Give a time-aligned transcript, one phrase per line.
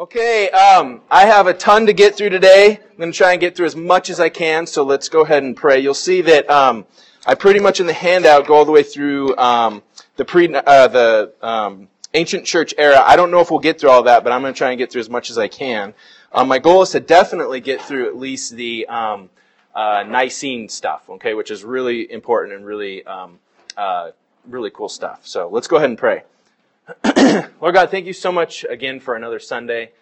[0.00, 2.80] Okay, um, I have a ton to get through today.
[2.90, 5.24] I'm going to try and get through as much as I can, so let's go
[5.24, 5.78] ahead and pray.
[5.78, 6.86] You'll see that um,
[7.26, 9.82] I pretty much in the handout go all the way through um,
[10.16, 12.98] the pre uh, the um, ancient church era.
[13.04, 14.78] I don't know if we'll get through all that, but I'm going to try and
[14.78, 15.92] get through as much as I can.
[16.32, 19.28] Um, my goal is to definitely get through at least the um,
[19.74, 24.12] uh, Nicene stuff, okay, which is really important and really uh,
[24.48, 25.26] really cool stuff.
[25.26, 26.22] So let's go ahead and pray.
[27.60, 29.92] Lord God, thank you so much again for another Sunday,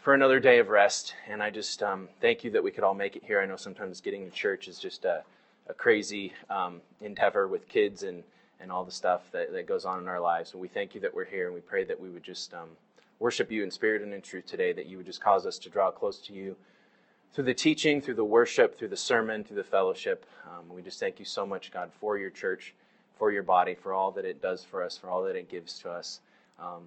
[0.00, 1.14] for another day of rest.
[1.28, 3.40] And I just um, thank you that we could all make it here.
[3.40, 5.22] I know sometimes getting to church is just a,
[5.68, 8.24] a crazy um, endeavor with kids and,
[8.58, 10.52] and all the stuff that, that goes on in our lives.
[10.52, 12.70] And we thank you that we're here and we pray that we would just um,
[13.18, 15.68] worship you in spirit and in truth today, that you would just cause us to
[15.68, 16.56] draw close to you
[17.32, 20.26] through the teaching, through the worship, through the sermon, through the fellowship.
[20.46, 22.74] Um, we just thank you so much, God, for your church
[23.20, 25.78] for your body, for all that it does for us, for all that it gives
[25.78, 26.20] to us.
[26.58, 26.84] Um,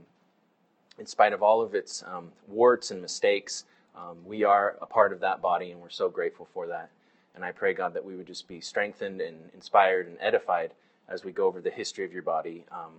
[0.98, 3.66] in spite of all of its um, warts and mistakes,
[3.96, 6.90] um, we are a part of that body, and we're so grateful for that.
[7.36, 10.72] And I pray, God, that we would just be strengthened and inspired and edified
[11.08, 12.94] as we go over the history of your body um,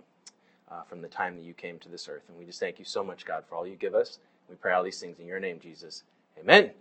[0.71, 2.23] uh, from the time that you came to this earth.
[2.29, 4.19] And we just thank you so much, God, for all you give us.
[4.49, 6.03] We pray all these things in your name, Jesus.
[6.39, 6.71] Amen.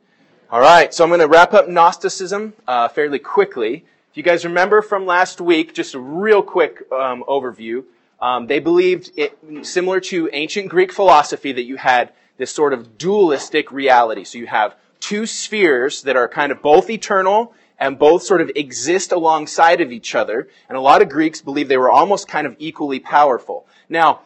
[0.51, 3.85] All right, so I'm going to wrap up Gnosticism uh, fairly quickly.
[4.15, 7.83] If you guys remember from last week, just a real quick um, overview,
[8.23, 12.97] um, they believed, it, similar to ancient Greek philosophy, that you had this sort of
[12.97, 14.23] dualistic reality.
[14.23, 18.53] So you have two spheres that are kind of both eternal and both sort of
[18.55, 20.49] exist alongside of each other.
[20.69, 23.67] And a lot of Greeks believe they were almost kind of equally powerful.
[23.89, 24.21] Now,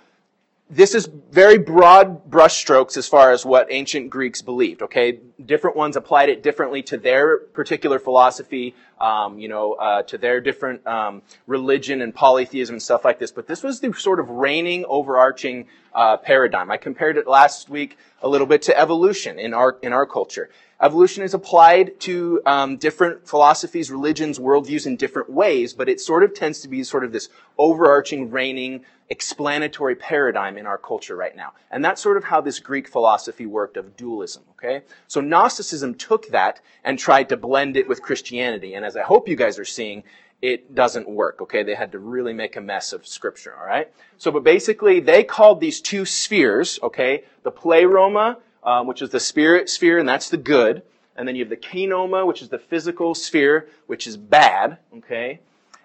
[0.70, 4.82] this is very broad brushstrokes as far as what ancient Greeks believed.
[4.82, 10.18] Okay, different ones applied it differently to their particular philosophy, um, you know, uh, to
[10.18, 13.32] their different um, religion and polytheism and stuff like this.
[13.32, 16.70] But this was the sort of reigning, overarching uh, paradigm.
[16.70, 20.50] I compared it last week a little bit to evolution in our in our culture.
[20.80, 26.22] Evolution is applied to um, different philosophies, religions, worldviews in different ways, but it sort
[26.22, 31.34] of tends to be sort of this overarching, reigning, explanatory paradigm in our culture right
[31.34, 31.52] now.
[31.72, 34.82] And that's sort of how this Greek philosophy worked of dualism, okay?
[35.08, 38.74] So Gnosticism took that and tried to blend it with Christianity.
[38.74, 40.04] And as I hope you guys are seeing,
[40.40, 41.64] it doesn't work, okay?
[41.64, 43.92] They had to really make a mess of scripture, alright?
[44.18, 47.24] So, but basically, they called these two spheres, okay?
[47.42, 50.82] The pleroma um, which is the spirit sphere, and that's the good.
[51.16, 55.40] And then you have the kenoma, which is the physical sphere, which is bad, okay?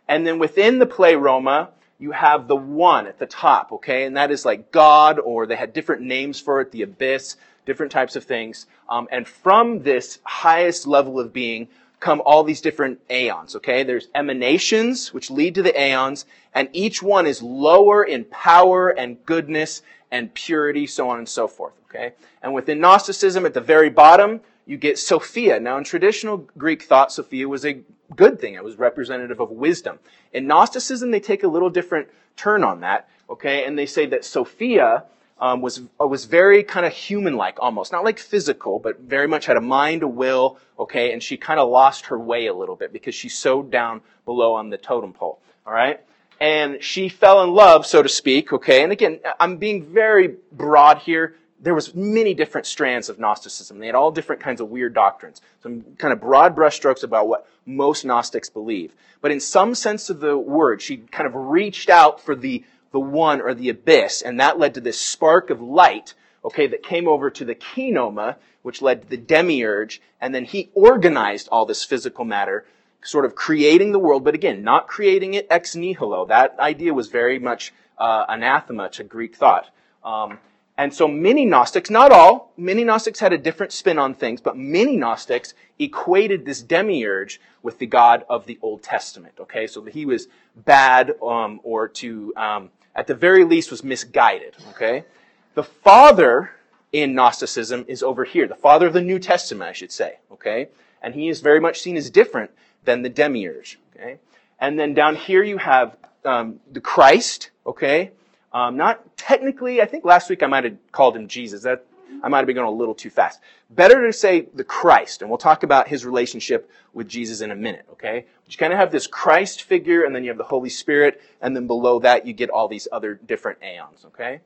[0.07, 4.05] And then within the pleroma, you have the one at the top, okay?
[4.05, 7.91] And that is like God, or they had different names for it, the abyss, different
[7.91, 8.65] types of things.
[8.89, 11.67] Um, and from this highest level of being
[11.99, 13.83] come all these different aeons, okay?
[13.83, 19.25] There's emanations, which lead to the aeons, and each one is lower in power and
[19.25, 19.81] goodness
[20.11, 21.73] and purity, so on and so forth.
[21.93, 22.13] Okay?
[22.41, 25.59] And within Gnosticism, at the very bottom, you get Sophia.
[25.59, 27.81] Now, in traditional Greek thought, Sophia was a
[28.15, 28.55] good thing.
[28.55, 29.99] It was representative of wisdom.
[30.31, 33.09] In Gnosticism, they take a little different turn on that.
[33.29, 33.65] Okay?
[33.65, 35.05] And they say that Sophia
[35.43, 39.45] um, was uh, was very kind of human-like, almost not like physical, but very much
[39.45, 40.57] had a mind, a will.
[40.79, 44.01] Okay, and she kind of lost her way a little bit because she's so down
[44.23, 45.41] below on the totem pole.
[45.65, 45.99] All right,
[46.39, 48.53] and she fell in love, so to speak.
[48.53, 53.79] Okay, and again, I'm being very broad here there was many different strands of Gnosticism.
[53.79, 55.41] They had all different kinds of weird doctrines.
[55.61, 58.91] Some kind of broad brushstrokes about what most Gnostics believe.
[59.21, 62.99] But in some sense of the word, she kind of reached out for the, the
[62.99, 66.13] one or the abyss, and that led to this spark of light,
[66.43, 70.69] okay, that came over to the kenoma, which led to the demiurge, and then he
[70.73, 72.65] organized all this physical matter,
[73.03, 76.25] sort of creating the world, but again, not creating it ex nihilo.
[76.25, 79.69] That idea was very much uh, anathema to Greek thought.
[80.03, 80.39] Um,
[80.77, 84.57] and so many Gnostics, not all, many Gnostics had a different spin on things, but
[84.57, 89.35] many Gnostics equated this demiurge with the God of the Old Testament.
[89.39, 94.55] Okay, so he was bad, um, or to, um, at the very least, was misguided.
[94.71, 95.05] Okay,
[95.53, 96.51] the Father
[96.91, 100.17] in Gnosticism is over here, the Father of the New Testament, I should say.
[100.31, 100.69] Okay,
[101.03, 102.49] and he is very much seen as different
[102.83, 103.79] than the demiurge.
[103.95, 104.17] Okay,
[104.59, 107.51] and then down here you have um, the Christ.
[107.67, 108.11] Okay,
[108.53, 111.63] um, not technically, I think last week I might have called him Jesus.
[111.63, 111.85] That
[112.23, 113.39] I might have been going a little too fast.
[113.69, 117.55] Better to say the Christ, and we'll talk about his relationship with Jesus in a
[117.55, 118.25] minute, okay?
[118.45, 121.21] But you kind of have this Christ figure, and then you have the Holy Spirit,
[121.41, 124.41] and then below that you get all these other different aeons, okay?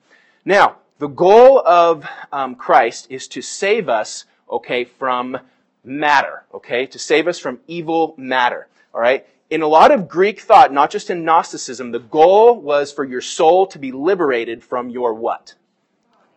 [0.45, 5.38] Now, the goal of um, Christ is to save us, okay, from
[5.83, 6.86] matter, okay?
[6.88, 9.27] To save us from evil matter, all right?
[9.50, 13.22] In a lot of Greek thought, not just in Gnosticism, the goal was for your
[13.22, 15.56] soul to be liberated from your what?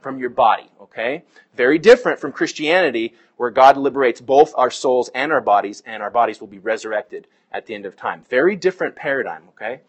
[0.00, 1.24] from your body, okay?
[1.54, 6.10] Very different from Christianity, where God liberates both our souls and our bodies, and our
[6.10, 8.24] bodies will be resurrected at the end of time.
[8.28, 9.80] Very different paradigm, okay?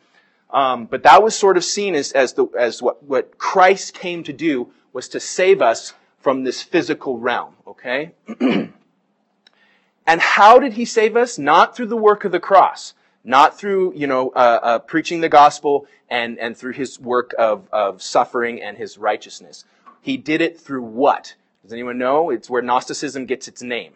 [0.49, 4.23] Um, but that was sort of seen as, as, the, as what, what Christ came
[4.23, 8.11] to do was to save us from this physical realm, okay?
[8.39, 8.71] and
[10.05, 11.37] how did he save us?
[11.37, 15.29] Not through the work of the cross, not through, you know, uh, uh, preaching the
[15.29, 19.65] gospel and, and through his work of, of suffering and his righteousness.
[20.01, 21.35] He did it through what?
[21.63, 22.31] Does anyone know?
[22.31, 23.93] It's where Gnosticism gets its name.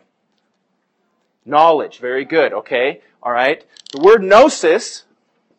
[1.45, 1.99] Knowledge.
[1.99, 2.53] Very good.
[2.53, 3.01] Okay.
[3.21, 3.65] All right.
[3.91, 5.05] The word gnosis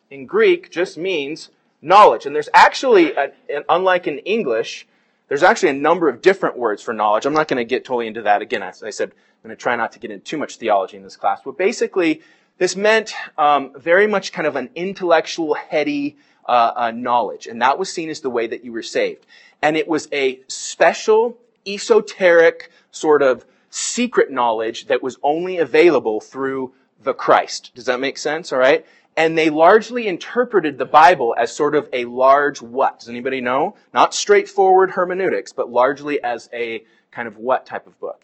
[0.09, 1.49] in Greek just means
[1.81, 2.25] knowledge.
[2.25, 3.31] And there's actually, a,
[3.69, 4.87] unlike in English,
[5.27, 7.25] there's actually a number of different words for knowledge.
[7.25, 8.41] I'm not going to get totally into that.
[8.41, 10.97] Again, as I said, I'm going to try not to get into too much theology
[10.97, 11.41] in this class.
[11.43, 12.21] But basically,
[12.57, 16.17] this meant um, very much kind of an intellectual, heady
[16.47, 17.47] uh, uh, knowledge.
[17.47, 19.25] And that was seen as the way that you were saved.
[19.61, 26.73] And it was a special, esoteric, sort of secret knowledge that was only available through
[27.03, 27.71] the Christ.
[27.75, 28.51] Does that make sense?
[28.51, 28.85] All right.
[29.15, 32.99] And they largely interpreted the Bible as sort of a large what?
[32.99, 33.75] Does anybody know?
[33.93, 38.23] Not straightforward hermeneutics, but largely as a kind of what type of book?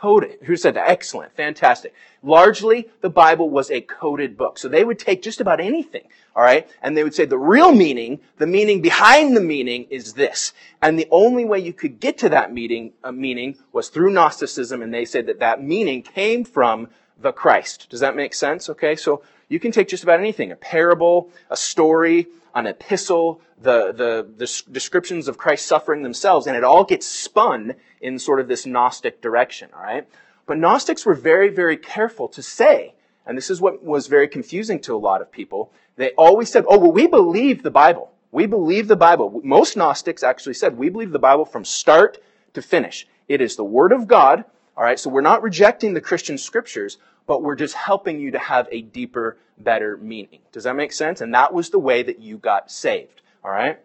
[0.00, 0.38] Coded.
[0.42, 0.88] Who said that?
[0.88, 1.34] Excellent.
[1.36, 1.94] Fantastic.
[2.22, 4.58] Largely, the Bible was a coded book.
[4.58, 7.72] So they would take just about anything, all right, and they would say the real
[7.72, 10.52] meaning, the meaning behind the meaning is this.
[10.82, 14.82] And the only way you could get to that meaning, uh, meaning was through Gnosticism,
[14.82, 16.88] and they said that that meaning came from
[17.18, 17.88] the Christ.
[17.88, 18.68] Does that make sense?
[18.68, 23.92] Okay, so you can take just about anything a parable, a story, an epistle, the,
[23.92, 28.48] the, the descriptions of Christ's suffering themselves, and it all gets spun in sort of
[28.48, 30.08] this Gnostic direction, all right?
[30.46, 32.94] But Gnostics were very, very careful to say,
[33.26, 35.72] and this is what was very confusing to a lot of people.
[35.96, 38.12] They always said, oh, well, we believe the Bible.
[38.30, 39.40] We believe the Bible.
[39.42, 42.18] Most Gnostics actually said, we believe the Bible from start
[42.54, 43.06] to finish.
[43.28, 44.44] It is the Word of God,
[44.76, 44.98] all right?
[44.98, 48.82] So we're not rejecting the Christian scriptures, but we're just helping you to have a
[48.82, 50.40] deeper, better meaning.
[50.52, 51.20] Does that make sense?
[51.20, 53.22] And that was the way that you got saved.
[53.44, 53.78] All right?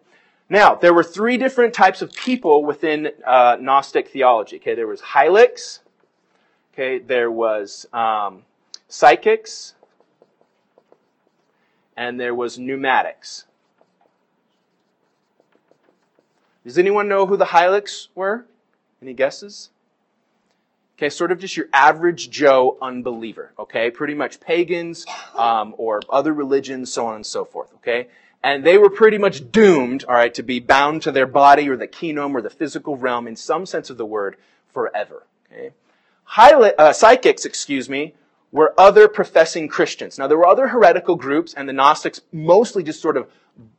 [0.48, 4.56] Now, there were three different types of people within uh, Gnostic theology.
[4.56, 5.80] Okay, there was Hylics.
[6.74, 8.42] Okay, there was um,
[8.88, 9.74] psychics,
[11.96, 13.46] and there was pneumatics.
[16.64, 18.46] Does anyone know who the Hylics were?
[19.00, 19.70] Any guesses?
[21.02, 23.50] Okay, sort of just your average Joe unbeliever.
[23.58, 25.04] Okay, pretty much pagans
[25.34, 27.74] um, or other religions, so on and so forth.
[27.78, 28.06] Okay,
[28.40, 31.76] and they were pretty much doomed, all right, to be bound to their body or
[31.76, 34.36] the kingdom or the physical realm in some sense of the word
[34.72, 35.26] forever.
[35.50, 35.72] Okay,
[36.38, 38.14] uh, psychics, excuse me,
[38.52, 40.20] were other professing Christians.
[40.20, 43.28] Now there were other heretical groups, and the Gnostics mostly just sort of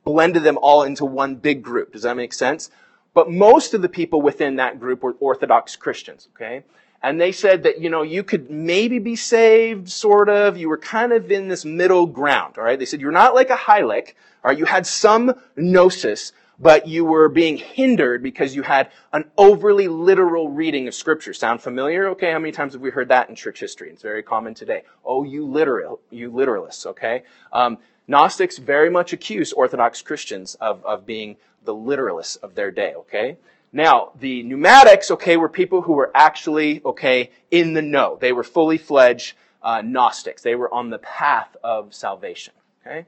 [0.03, 1.93] blended them all into one big group.
[1.93, 2.69] Does that make sense?
[3.13, 6.27] But most of the people within that group were Orthodox Christians.
[6.35, 6.65] Okay
[7.03, 10.57] and they said that, you know, you could maybe be saved, sort of.
[10.57, 12.79] You were kind of in this middle ground, all right?
[12.79, 14.57] They said you're not like a Hylic, all right?
[14.57, 20.47] You had some gnosis, but you were being hindered because you had an overly literal
[20.47, 21.33] reading of Scripture.
[21.33, 22.07] Sound familiar?
[22.09, 23.89] Okay, how many times have we heard that in church history?
[23.89, 24.83] It's very common today.
[25.03, 27.23] Oh, you literal, you literalists, okay?
[27.51, 32.93] Um, Gnostics very much accuse Orthodox Christians of, of being the literalists of their day,
[32.95, 33.37] okay?
[33.75, 38.19] Now, the pneumatics, okay, were people who were actually, okay, in the know.
[38.21, 40.43] They were fully fledged uh, Gnostics.
[40.43, 42.53] They were on the path of salvation,
[42.85, 43.07] okay?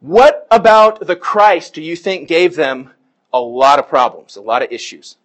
[0.00, 2.90] What about the Christ do you think gave them
[3.32, 5.16] a lot of problems, a lot of issues?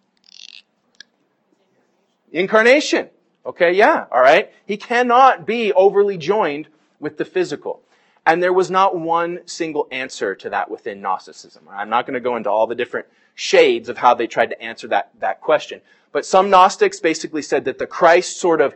[2.30, 3.08] Incarnation.
[3.44, 4.52] Okay, yeah, all right.
[4.66, 6.68] He cannot be overly joined
[7.00, 7.80] with the physical.
[8.24, 11.66] And there was not one single answer to that within Gnosticism.
[11.68, 13.06] I'm not going to go into all the different
[13.38, 15.80] shades of how they tried to answer that, that question.
[16.10, 18.74] But some Gnostics basically said that the Christ sort of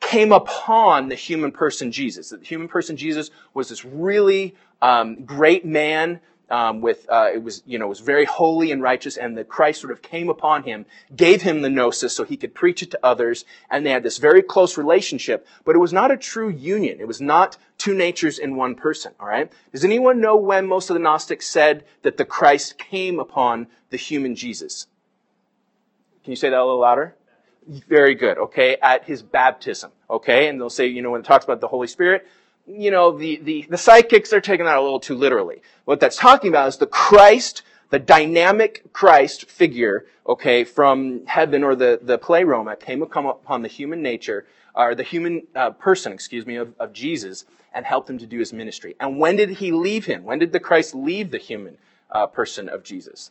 [0.00, 2.28] came upon the human person Jesus.
[2.28, 6.20] That the human person Jesus was this really um, great man
[6.52, 9.80] um, with uh, it was you know was very holy and righteous, and the Christ
[9.80, 10.84] sort of came upon him,
[11.16, 14.18] gave him the gnosis so he could preach it to others, and they had this
[14.18, 15.46] very close relationship.
[15.64, 17.00] But it was not a true union.
[17.00, 19.14] It was not two natures in one person.
[19.18, 19.50] All right.
[19.72, 23.96] Does anyone know when most of the Gnostics said that the Christ came upon the
[23.96, 24.86] human Jesus?
[26.22, 27.16] Can you say that a little louder?
[27.88, 28.36] Very good.
[28.36, 29.90] Okay, at his baptism.
[30.10, 32.26] Okay, and they'll say you know when it talks about the Holy Spirit
[32.66, 35.62] you know, the, the, the psychics are taking that a little too literally.
[35.84, 41.74] What that's talking about is the Christ, the dynamic Christ figure, okay, from heaven or
[41.74, 46.56] the, the pleroma came upon the human nature, or the human uh, person, excuse me,
[46.56, 48.94] of, of Jesus and helped him to do his ministry.
[49.00, 50.24] And when did he leave him?
[50.24, 51.78] When did the Christ leave the human
[52.10, 53.30] uh, person of Jesus?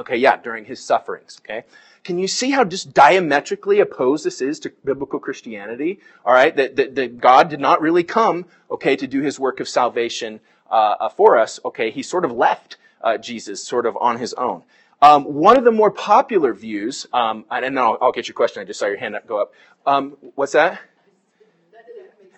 [0.00, 1.64] Okay, yeah, during his sufferings, okay?
[2.04, 6.00] Can you see how just diametrically opposed this is to biblical Christianity?
[6.24, 9.60] All right, that, that, that God did not really come, okay, to do his work
[9.60, 10.40] of salvation
[10.70, 11.60] uh, uh, for us.
[11.66, 14.62] Okay, he sort of left uh, Jesus sort of on his own.
[15.02, 18.62] Um, one of the more popular views, um, and then I'll, I'll, get your question.
[18.62, 19.52] I just saw your hand up, go up.
[19.84, 20.80] Um, what's that?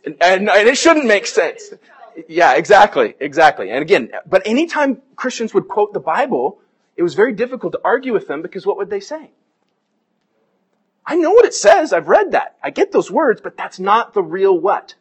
[0.05, 1.73] And, and, and it shouldn't make sense.
[2.27, 3.71] Yeah, exactly, exactly.
[3.71, 6.59] And again, but anytime Christians would quote the Bible,
[6.97, 9.31] it was very difficult to argue with them because what would they say?
[11.05, 11.93] I know what it says.
[11.93, 12.57] I've read that.
[12.63, 14.95] I get those words, but that's not the real what?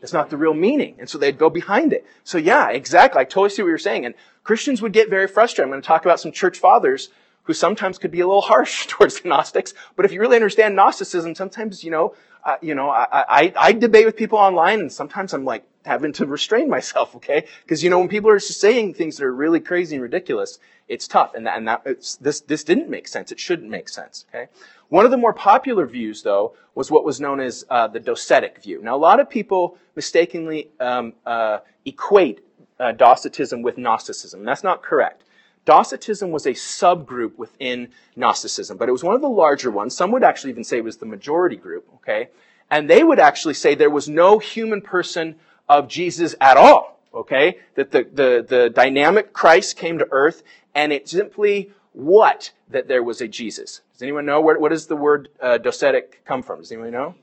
[0.00, 0.96] That's not the real meaning.
[0.98, 2.06] And so they'd go behind it.
[2.22, 3.20] So yeah, exactly.
[3.20, 4.04] I totally see what you're saying.
[4.04, 4.14] And
[4.44, 5.64] Christians would get very frustrated.
[5.64, 7.08] I'm going to talk about some church fathers
[7.44, 9.74] who sometimes could be a little harsh towards the Gnostics.
[9.96, 12.14] But if you really understand Gnosticism, sometimes, you know,
[12.44, 16.12] uh, you know, I, I, I debate with people online and sometimes I'm like having
[16.14, 17.46] to restrain myself, okay?
[17.62, 21.06] Because, you know, when people are saying things that are really crazy and ridiculous, it's
[21.06, 21.34] tough.
[21.34, 21.84] And that, and that,
[22.20, 23.30] this, this didn't make sense.
[23.32, 24.48] It shouldn't make sense, okay?
[24.88, 28.62] One of the more popular views, though, was what was known as uh, the docetic
[28.62, 28.80] view.
[28.82, 32.40] Now, a lot of people mistakenly um, uh, equate
[32.80, 34.44] uh, Docetism with Gnosticism.
[34.44, 35.24] That's not correct.
[35.64, 39.94] Docetism was a subgroup within Gnosticism, but it was one of the larger ones.
[39.94, 42.30] Some would actually even say it was the majority group, okay?
[42.70, 45.36] And they would actually say there was no human person
[45.68, 47.58] of Jesus at all, okay?
[47.74, 50.42] That the, the, the dynamic Christ came to earth
[50.78, 52.52] and it simply what?
[52.70, 53.80] That there was a Jesus.
[53.92, 56.60] Does anyone know where, what does the word uh, docetic come from?
[56.60, 57.16] Does anyone know?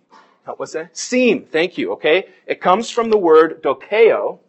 [0.58, 0.96] What's that?
[0.96, 1.46] Seem.
[1.46, 1.94] Thank you.
[1.94, 2.28] Okay.
[2.46, 4.40] It comes from the word dokeo,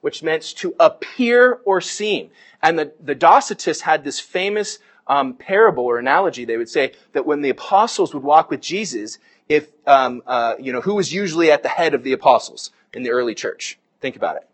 [0.00, 2.30] which meant to appear or seem.
[2.60, 6.44] And the, the Docetists had this famous um, parable or analogy.
[6.44, 10.72] They would say that when the apostles would walk with Jesus, if um, uh, you
[10.72, 13.78] know who was usually at the head of the apostles in the early church.
[14.00, 14.46] Think about it.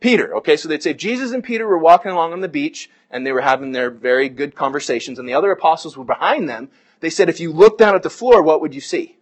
[0.00, 0.36] Peter.
[0.36, 3.32] Okay, so they'd say Jesus and Peter were walking along on the beach and they
[3.32, 6.70] were having their very good conversations and the other apostles were behind them.
[7.00, 9.16] They said, if you look down at the floor, what would you see?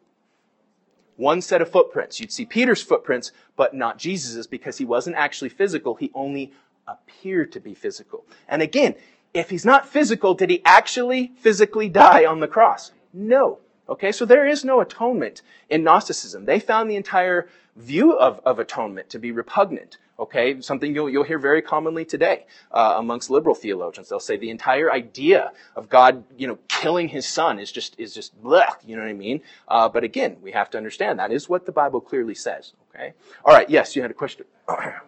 [1.16, 2.20] One set of footprints.
[2.20, 5.94] You'd see Peter's footprints, but not Jesus's because he wasn't actually physical.
[5.94, 6.52] He only
[6.86, 8.24] appeared to be physical.
[8.48, 8.94] And again,
[9.32, 12.92] if he's not physical, did he actually physically die on the cross?
[13.12, 13.58] No.
[13.88, 16.44] Okay, so there is no atonement in Gnosticism.
[16.44, 19.98] They found the entire view of, of atonement to be repugnant.
[20.18, 24.08] Okay, something you'll, you'll hear very commonly today uh, amongst liberal theologians.
[24.08, 28.14] They'll say the entire idea of God, you know, killing His Son is just is
[28.14, 28.76] just blech.
[28.86, 29.42] You know what I mean?
[29.68, 32.72] Uh, but again, we have to understand that is what the Bible clearly says.
[32.94, 33.12] Okay.
[33.44, 33.68] All right.
[33.68, 34.46] Yes, you had a question.
[34.64, 35.02] Where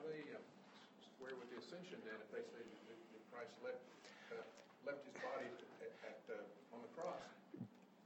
[1.39, 3.81] would the ascension then if they say that Christ left
[5.07, 5.47] his body
[5.81, 5.89] at
[6.29, 7.17] at on the cross?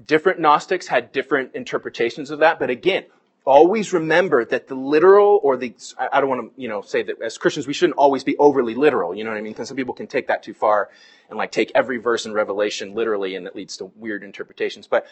[0.06, 3.06] Different Gnostics had different interpretations of that, but again,
[3.44, 7.20] always remember that the literal or the I don't want to you know say that
[7.20, 9.14] as Christians we shouldn't always be overly literal.
[9.14, 9.52] You know what I mean?
[9.52, 10.90] Because some people can take that too far
[11.28, 14.86] and like take every verse in Revelation literally, and it leads to weird interpretations.
[14.86, 15.06] But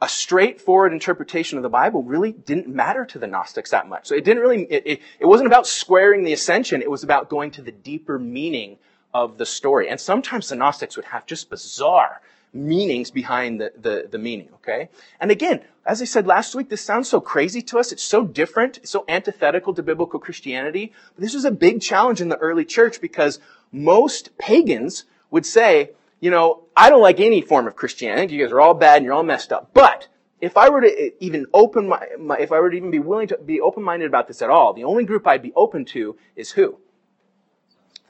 [0.00, 4.06] a straightforward interpretation of the Bible really didn't matter to the Gnostics that much.
[4.06, 6.82] So it didn't really it, it, it wasn't about squaring the ascension.
[6.82, 8.78] It was about going to the deeper meaning
[9.12, 9.88] of the story.
[9.88, 12.20] And sometimes the Gnostics would have just bizarre
[12.54, 14.88] meanings behind the, the, the meaning, okay?
[15.20, 17.92] And again, as I said last week, this sounds so crazy to us.
[17.92, 18.78] It's so different.
[18.78, 20.92] It's so antithetical to biblical Christianity.
[21.14, 23.40] But this was a big challenge in the early church because
[23.72, 28.34] most pagans would say, you know, I don't like any form of Christianity.
[28.34, 29.70] You guys are all bad and you're all messed up.
[29.74, 30.08] But
[30.40, 33.28] if I were to even open my, my if I were to even be willing
[33.28, 36.52] to be open-minded about this at all, the only group I'd be open to is
[36.52, 36.78] who?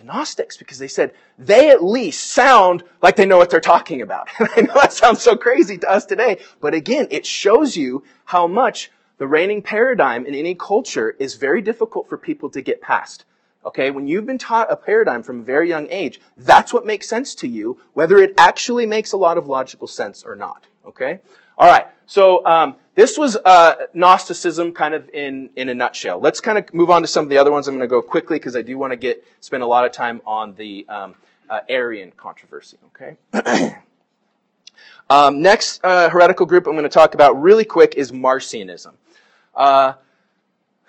[0.04, 4.28] Gnostics because they said they at least sound like they know what they're talking about.
[4.38, 8.46] I know that sounds so crazy to us today, but again, it shows you how
[8.46, 13.25] much the reigning paradigm in any culture is very difficult for people to get past.
[13.64, 17.08] Okay, when you've been taught a paradigm from a very young age, that's what makes
[17.08, 20.66] sense to you, whether it actually makes a lot of logical sense or not.
[20.87, 21.20] Okay?
[21.56, 21.87] All right.
[22.06, 26.20] So um, this was uh, Gnosticism, kind of in in a nutshell.
[26.20, 27.68] Let's kind of move on to some of the other ones.
[27.68, 29.92] I'm going to go quickly because I do want to get spend a lot of
[29.92, 31.14] time on the um,
[31.49, 32.78] uh, Arian controversy.
[32.88, 33.16] Okay.
[35.11, 38.92] um, next uh, heretical group I'm going to talk about really quick is Marcionism.
[39.54, 39.94] Uh,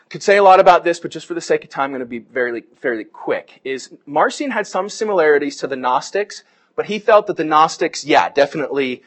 [0.09, 1.99] could say a lot about this, but just for the sake of time, I'm going
[1.99, 3.59] to be very fairly quick.
[3.63, 6.43] Is Marcion had some similarities to the Gnostics,
[6.75, 9.03] but he felt that the Gnostics, yeah, definitely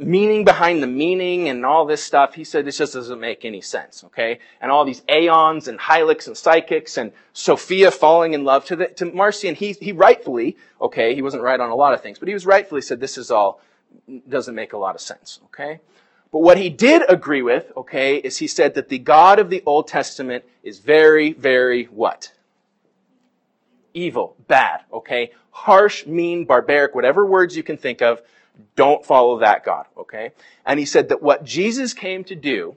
[0.00, 3.60] meaning behind the meaning and all this stuff, he said this just doesn't make any
[3.60, 4.40] sense, okay?
[4.60, 8.86] And all these aeons and hylics and psychics and Sophia falling in love to the,
[8.88, 12.28] to Marcion, he, he rightfully, okay, he wasn't right on a lot of things, but
[12.28, 13.60] he was rightfully said this is all,
[14.28, 15.80] doesn't make a lot of sense, okay?
[16.32, 19.62] But what he did agree with, okay, is he said that the God of the
[19.64, 22.32] Old Testament is very, very what?
[23.94, 25.32] evil, bad, okay?
[25.50, 28.22] Harsh, mean, barbaric, whatever words you can think of,
[28.76, 30.32] don't follow that God, okay?
[30.66, 32.76] And he said that what Jesus came to do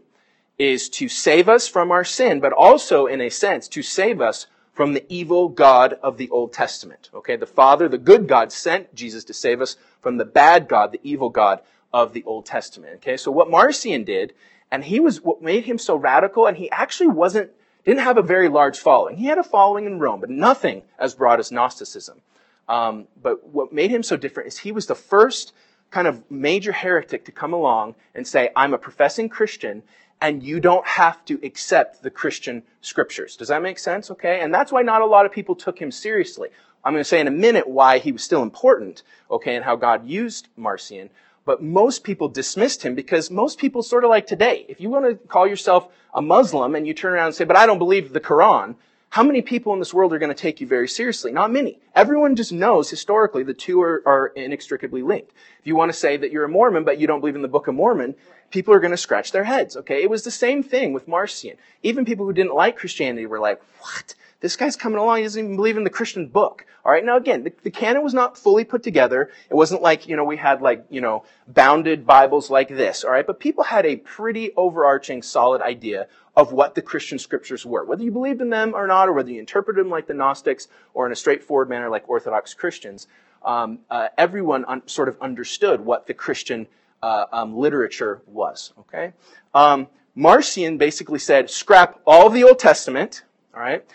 [0.58, 4.48] is to save us from our sin, but also, in a sense, to save us
[4.74, 7.10] from the evil God of the Old Testament.
[7.14, 10.92] Okay, the Father, the good God, sent Jesus to save us from the bad God,
[10.92, 11.62] the evil God
[11.92, 12.96] of the Old Testament.
[12.96, 14.34] Okay, so what Marcion did,
[14.72, 17.52] and he was what made him so radical, and he actually wasn't,
[17.84, 19.18] didn't have a very large following.
[19.18, 22.22] He had a following in Rome, but nothing as broad as Gnosticism.
[22.70, 25.54] Um, but what made him so different is he was the first
[25.92, 29.84] kind of major heretic to come along and say, I'm a professing Christian,
[30.22, 33.36] and you don't have to accept the Christian scriptures.
[33.36, 34.10] Does that make sense?
[34.10, 34.40] Okay?
[34.40, 36.50] And that's why not a lot of people took him seriously.
[36.84, 39.76] I'm going to say in a minute why he was still important, okay, and how
[39.76, 41.10] God used Marcion.
[41.46, 44.66] But most people dismissed him because most people sort of like today.
[44.68, 47.58] If you want to call yourself a Muslim and you turn around and say, but
[47.58, 48.76] I don't believe the Quran,
[49.12, 51.34] how many people in this world are going to take you very seriously?
[51.34, 51.80] Not many.
[51.94, 55.32] Everyone just knows historically the two are, are inextricably linked.
[55.60, 57.50] If you want to say that you're a Mormon, but you don't believe in the
[57.50, 58.16] Book of Mormon,
[58.52, 60.02] people are going to scratch their heads, okay?
[60.02, 61.58] It was the same thing with Marcion.
[61.84, 64.16] Even people who didn't like Christianity were like, what?
[64.42, 66.66] This guy's coming along, he doesn't even believe in the Christian book.
[66.84, 69.30] Alright, now again, the, the, canon was not fully put together.
[69.50, 73.28] It wasn't like, you know, we had like, you know, bounded Bibles like this, alright?
[73.28, 77.86] But people had a pretty overarching, solid idea of what the Christian scriptures were.
[77.86, 80.68] Whether you believed in them or not, or whether you interpreted them like the Gnostics,
[80.94, 83.08] or in a straightforward manner like Orthodox Christians,
[83.44, 86.68] um, uh, everyone un- sort of understood what the Christian
[87.04, 88.74] uh, um, literature was.
[88.80, 89.14] Okay,
[89.54, 93.86] um, Marcion basically said, scrap all the Old Testament, all right,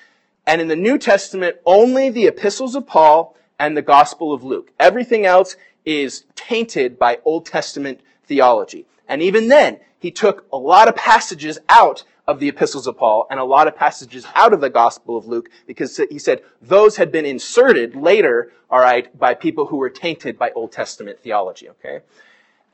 [0.46, 4.72] and in the New Testament only the epistles of Paul and the Gospel of Luke.
[4.78, 8.86] Everything else is tainted by Old Testament theology.
[9.08, 13.26] And even then, he took a lot of passages out of the epistles of Paul
[13.30, 16.96] and a lot of passages out of the Gospel of Luke because he said those
[16.96, 21.68] had been inserted later, all right, by people who were tainted by Old Testament theology,
[21.70, 22.00] okay?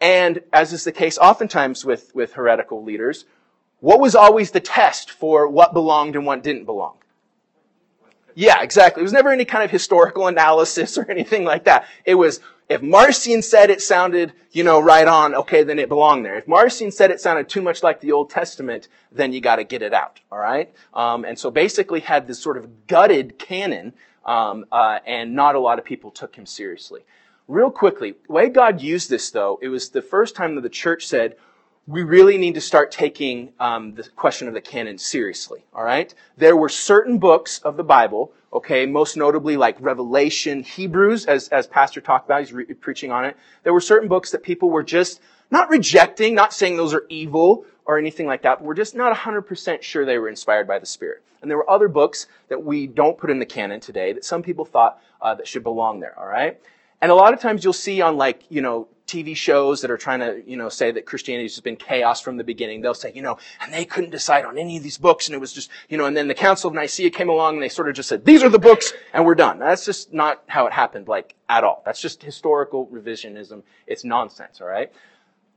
[0.01, 3.27] And as is the case oftentimes with, with heretical leaders,
[3.81, 6.97] what was always the test for what belonged and what didn't belong?
[8.35, 9.01] Yeah, exactly.
[9.01, 11.87] It was never any kind of historical analysis or anything like that.
[12.05, 16.25] It was, if Marcion said it sounded, you know, right on, okay, then it belonged
[16.25, 16.37] there.
[16.37, 19.83] If Marcion said it sounded too much like the Old Testament, then you gotta get
[19.83, 20.75] it out, alright?
[20.95, 23.93] Um, and so basically had this sort of gutted canon,
[24.25, 27.03] um, uh, and not a lot of people took him seriously.
[27.49, 31.07] Real quickly, way God used this though, it was the first time that the church
[31.07, 31.37] said,
[31.87, 35.65] we really need to start taking um, the question of the canon seriously.
[35.75, 41.27] All right, there were certain books of the Bible, okay, most notably like Revelation, Hebrews,
[41.27, 43.37] as as Pastor talked about, he's re- preaching on it.
[43.65, 47.67] There were certain books that people were just not rejecting, not saying those are evil
[47.85, 50.87] or anything like that, but we're just not 100% sure they were inspired by the
[50.87, 51.23] Spirit.
[51.43, 54.43] And there were other books that we don't put in the canon today that some
[54.43, 56.19] people thought uh, that should belong there.
[56.19, 56.61] All right.
[57.01, 59.97] And a lot of times you'll see on like, you know, TV shows that are
[59.97, 62.81] trying to, you know, say that Christianity has been chaos from the beginning.
[62.81, 65.39] They'll say, you know, and they couldn't decide on any of these books and it
[65.39, 67.89] was just, you know, and then the Council of Nicaea came along and they sort
[67.89, 69.59] of just said, these are the books and we're done.
[69.59, 71.83] That's just not how it happened, like, at all.
[71.85, 73.63] That's just historical revisionism.
[73.87, 74.93] It's nonsense, alright?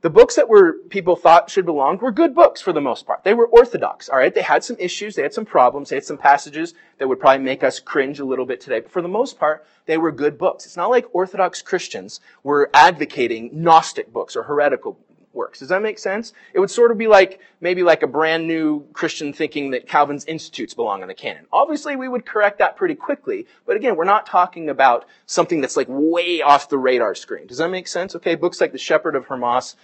[0.05, 3.23] The books that were people thought should belong were good books for the most part.
[3.23, 4.31] They were orthodox, all right?
[4.31, 7.43] They had some issues, they had some problems, they had some passages that would probably
[7.43, 10.37] make us cringe a little bit today, but for the most part, they were good
[10.37, 10.67] books.
[10.67, 14.99] It's not like orthodox Christians were advocating Gnostic books or heretical
[15.35, 15.59] works.
[15.59, 16.33] Does that make sense?
[16.53, 20.25] It would sort of be like maybe like a brand new Christian thinking that Calvin's
[20.25, 21.45] institutes belong in the canon.
[21.51, 25.77] Obviously, we would correct that pretty quickly, but again, we're not talking about something that's
[25.77, 27.47] like way off the radar screen.
[27.47, 28.15] Does that make sense?
[28.15, 29.75] Okay, books like The Shepherd of Hermas,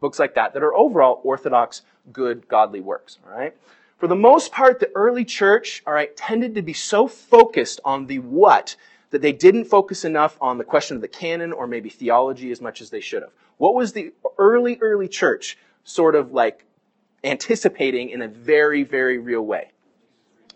[0.00, 1.82] books like that that are overall orthodox,
[2.12, 3.18] good, godly works.
[3.26, 3.54] All right.
[3.98, 8.06] For the most part, the early church, all right, tended to be so focused on
[8.06, 8.76] the what
[9.10, 12.60] that they didn't focus enough on the question of the canon or maybe theology as
[12.60, 13.32] much as they should have.
[13.58, 16.64] What was the early, early church sort of like
[17.22, 19.70] anticipating in a very, very real way?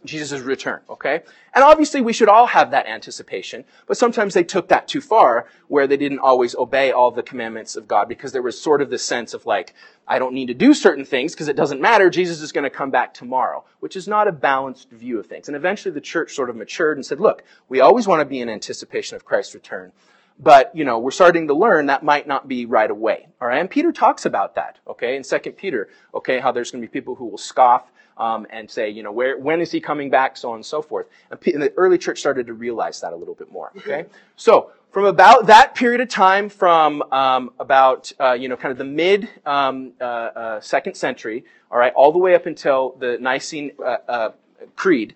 [0.05, 1.23] Jesus' return, okay?
[1.55, 5.47] And obviously we should all have that anticipation, but sometimes they took that too far
[5.69, 8.91] where they didn't always obey all the commandments of God because there was sort of
[8.91, 9.75] this sense of like,
[10.07, 12.71] I don't need to do certain things because it doesn't matter, Jesus is going to
[12.71, 15.49] come back tomorrow, which is not a balanced view of things.
[15.49, 18.41] And eventually the church sort of matured and said, look, we always want to be
[18.41, 19.93] in anticipation of Christ's return.
[20.39, 23.29] But, you know, we're starting to learn that might not be right away.
[23.41, 23.61] All right.
[23.61, 26.93] And Peter talks about that, okay, in Second Peter, okay, how there's going to be
[26.93, 30.37] people who will scoff um, and say, you know, where, when is he coming back,
[30.37, 31.07] so on and so forth.
[31.31, 33.73] And, and the early church started to realize that a little bit more.
[33.79, 38.73] Okay, so from about that period of time, from um, about uh, you know kind
[38.73, 42.97] of the mid um, uh, uh, second century, all right, all the way up until
[43.01, 44.31] the Nicene uh, uh,
[44.77, 45.15] Creed,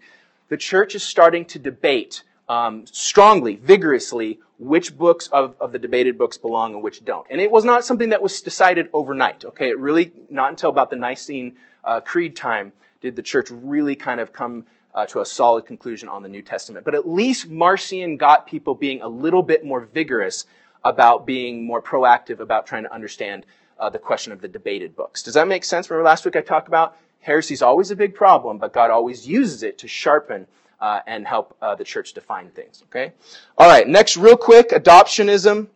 [0.48, 6.18] the church is starting to debate um, strongly, vigorously, which books of, of the debated
[6.18, 7.26] books belong and which don't.
[7.30, 9.68] And it was not something that was decided overnight, okay?
[9.68, 14.20] It really, not until about the Nicene uh, Creed time did the church really kind
[14.20, 16.84] of come uh, to a solid conclusion on the New Testament.
[16.84, 20.46] But at least Marcion got people being a little bit more vigorous
[20.84, 23.44] about being more proactive about trying to understand
[23.78, 25.22] uh, the question of the debated books.
[25.22, 25.90] Does that make sense?
[25.90, 29.26] Remember last week I talked about heresy is always a big problem, but God always
[29.26, 30.46] uses it to sharpen
[30.80, 32.82] uh, and help uh, the church define things.
[32.88, 33.12] Okay.
[33.56, 33.86] All right.
[33.86, 35.68] Next, real quick, adoptionism.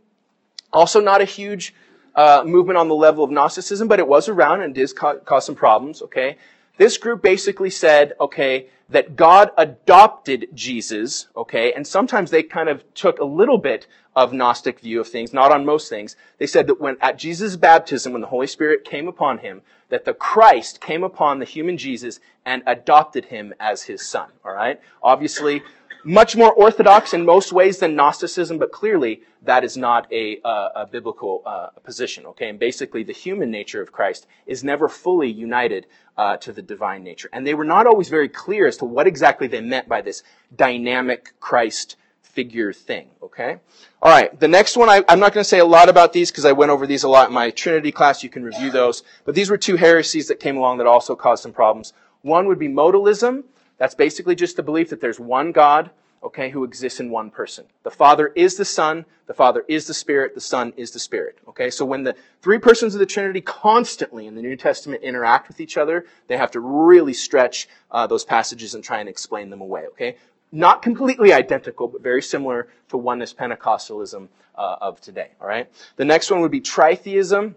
[0.72, 1.74] Also, not a huge
[2.14, 5.44] uh, movement on the level of Gnosticism, but it was around and did cause, cause
[5.44, 6.02] some problems.
[6.02, 6.38] Okay.
[6.76, 12.82] This group basically said, okay, that God adopted Jesus, okay, and sometimes they kind of
[12.94, 16.16] took a little bit of Gnostic view of things, not on most things.
[16.38, 20.04] They said that when at Jesus' baptism, when the Holy Spirit came upon him, that
[20.04, 24.80] the Christ came upon the human Jesus and adopted him as his son, alright?
[25.02, 25.62] Obviously,
[26.04, 30.68] much more orthodox in most ways than Gnosticism, but clearly that is not a, uh,
[30.76, 32.26] a biblical uh, position.
[32.26, 35.86] Okay, and basically the human nature of Christ is never fully united
[36.16, 39.06] uh, to the divine nature, and they were not always very clear as to what
[39.06, 40.22] exactly they meant by this
[40.54, 43.08] dynamic Christ figure thing.
[43.22, 43.58] Okay,
[44.00, 44.38] all right.
[44.38, 46.52] The next one, I, I'm not going to say a lot about these because I
[46.52, 48.22] went over these a lot in my Trinity class.
[48.22, 51.42] You can review those, but these were two heresies that came along that also caused
[51.42, 51.92] some problems.
[52.22, 53.44] One would be modalism
[53.82, 55.90] that's basically just the belief that there's one God,
[56.22, 57.64] okay, who exists in one person.
[57.82, 61.38] The Father is the Son, the Father is the Spirit, the Son is the Spirit.
[61.48, 65.48] Okay, so when the three persons of the Trinity constantly in the New Testament interact
[65.48, 69.50] with each other, they have to really stretch uh, those passages and try and explain
[69.50, 69.86] them away.
[69.88, 70.14] Okay,
[70.52, 75.30] not completely identical, but very similar to oneness Pentecostalism uh, of today.
[75.40, 75.68] All right.
[75.96, 77.54] The next one would be tritheism.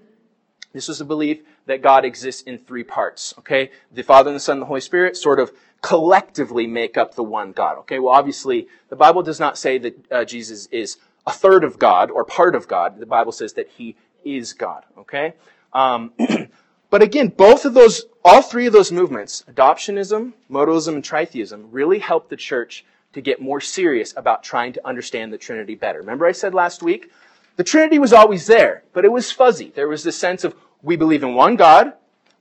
[0.73, 3.33] This was a belief that God exists in three parts.
[3.39, 5.51] Okay, the Father and the Son and the Holy Spirit sort of
[5.85, 7.77] collectively make up the one God.
[7.81, 11.77] Okay, well, obviously, the Bible does not say that uh, Jesus is a third of
[11.77, 12.99] God or part of God.
[12.99, 14.83] The Bible says that he is God.
[14.97, 15.35] Okay?
[15.73, 16.11] Um,
[16.89, 21.99] but again, both of those, all three of those movements, adoptionism, modalism, and tritheism, really
[21.99, 25.99] help the church to get more serious about trying to understand the Trinity better.
[25.99, 27.11] Remember I said last week?
[27.57, 29.69] The Trinity was always there, but it was fuzzy.
[29.69, 31.93] There was this sense of, we believe in one God,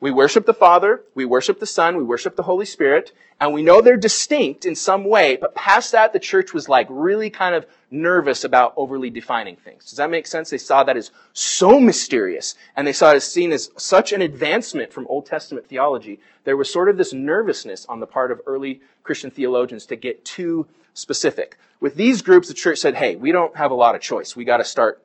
[0.04, 3.62] we worship the Father, we worship the Son, we worship the Holy Spirit, and we
[3.62, 7.54] know they're distinct in some way, but past that, the church was like really kind
[7.54, 9.88] of nervous about overly defining things.
[9.88, 10.50] Does that make sense?
[10.50, 14.20] They saw that as so mysterious, and they saw it as seen as such an
[14.20, 16.20] advancement from Old Testament theology.
[16.44, 20.22] There was sort of this nervousness on the part of early Christian theologians to get
[20.22, 21.56] too specific.
[21.80, 24.36] With these groups, the church said, hey, we don't have a lot of choice.
[24.36, 25.02] We gotta start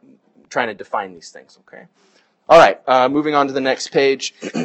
[0.49, 1.85] trying to define these things, okay?
[2.49, 4.33] All right, uh, moving on to the next page.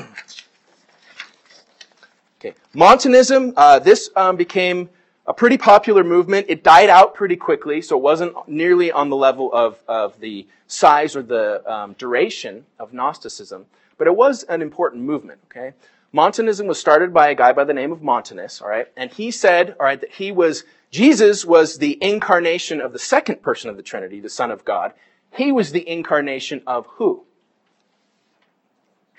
[2.40, 3.53] okay, Montanism.
[3.55, 4.88] Uh, this um, became
[5.27, 6.47] a pretty popular movement.
[6.49, 10.47] It died out pretty quickly, so it wasn't nearly on the level of, of the
[10.66, 13.66] size or the um, duration of Gnosticism,
[13.99, 15.40] but it was an important movement.
[15.51, 15.75] Okay,
[16.11, 18.62] Montanism was started by a guy by the name of Montanus.
[18.62, 22.94] All right, and he said, all right, that he was Jesus was the incarnation of
[22.94, 24.94] the second person of the Trinity, the Son of God.
[25.37, 27.27] He was the incarnation of who?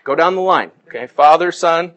[0.06, 0.72] Go down the line.
[0.88, 1.08] Okay.
[1.08, 1.94] Father, Son,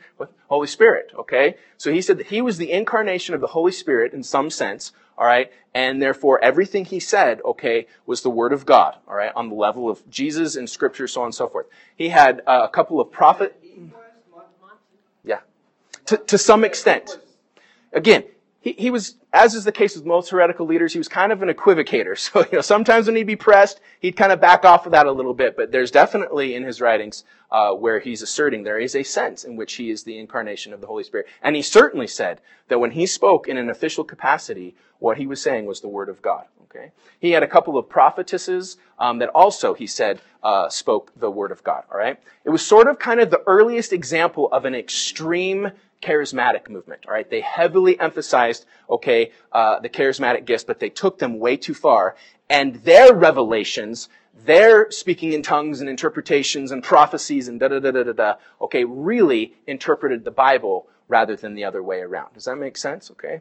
[0.48, 1.12] Holy Spirit.
[1.16, 1.56] Okay.
[1.76, 4.92] So he said that he was the incarnation of the Holy Spirit in some sense.
[5.16, 5.52] All right.
[5.74, 8.96] And therefore everything he said, okay, was the word of God.
[9.06, 9.30] All right.
[9.36, 11.66] On the level of Jesus and scripture, so on and so forth.
[11.94, 13.54] He had uh, a couple of prophet.
[15.22, 15.40] Yeah.
[16.06, 17.18] To, to some extent.
[17.92, 18.24] Again,
[18.60, 21.42] he, he was, as is the case with most heretical leaders, he was kind of
[21.42, 22.16] an equivocator.
[22.18, 25.06] So, you know, sometimes when he'd be pressed, he'd kind of back off of that
[25.06, 25.56] a little bit.
[25.56, 29.56] But there's definitely in his writings uh, where he's asserting there is a sense in
[29.56, 31.26] which he is the incarnation of the Holy Spirit.
[31.42, 35.40] And he certainly said that when he spoke in an official capacity, what he was
[35.40, 36.46] saying was the Word of God.
[36.70, 41.30] Okay, he had a couple of prophetesses um, that also he said uh, spoke the
[41.30, 41.84] Word of God.
[41.90, 46.68] All right, it was sort of kind of the earliest example of an extreme charismatic
[46.68, 47.04] movement.
[47.06, 51.56] All right, they heavily emphasized okay uh, the charismatic gifts, but they took them way
[51.56, 52.16] too far,
[52.48, 54.08] and their revelations,
[54.44, 58.34] their speaking in tongues and interpretations and prophecies and da da da da da da,
[58.60, 62.34] okay, really interpreted the Bible rather than the other way around.
[62.34, 63.10] Does that make sense?
[63.10, 63.40] Okay.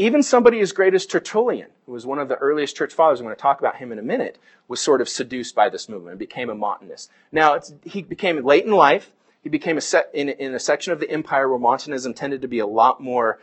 [0.00, 3.26] Even somebody as great as Tertullian, who was one of the earliest church fathers, I'm
[3.26, 6.12] going to talk about him in a minute, was sort of seduced by this movement
[6.12, 7.10] and became a Montanist.
[7.32, 9.12] Now, he became late in life.
[9.42, 12.48] He became a set in, in a section of the empire where Montanism tended to
[12.48, 13.38] be a lot more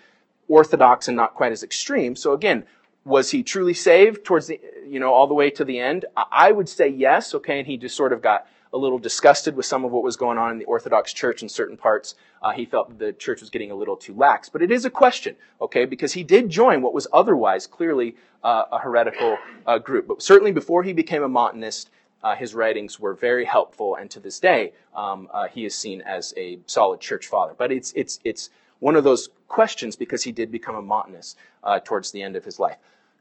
[0.48, 2.16] orthodox and not quite as extreme.
[2.16, 2.66] So again,
[3.06, 6.06] was he truly saved towards the, you know, all the way to the end?
[6.16, 9.66] I would say yes, okay, and he just sort of got a little disgusted with
[9.66, 12.16] some of what was going on in the Orthodox Church in certain parts.
[12.42, 14.50] Uh, he felt the church was getting a little too lax.
[14.50, 18.66] But it is a question, okay, because he did join what was otherwise clearly uh,
[18.72, 20.08] a heretical uh, group.
[20.08, 21.90] But certainly before he became a Montanist,
[22.26, 26.02] uh, his writings were very helpful, and to this day, um, uh, he is seen
[26.02, 27.54] as a solid church father.
[27.56, 31.80] But it's it's it's one of those questions because he did become a Montanist uh,
[31.80, 32.78] towards the end of his life.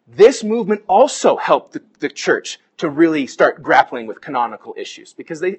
[0.09, 5.39] This movement also helped the, the church to really start grappling with canonical issues because
[5.39, 5.59] they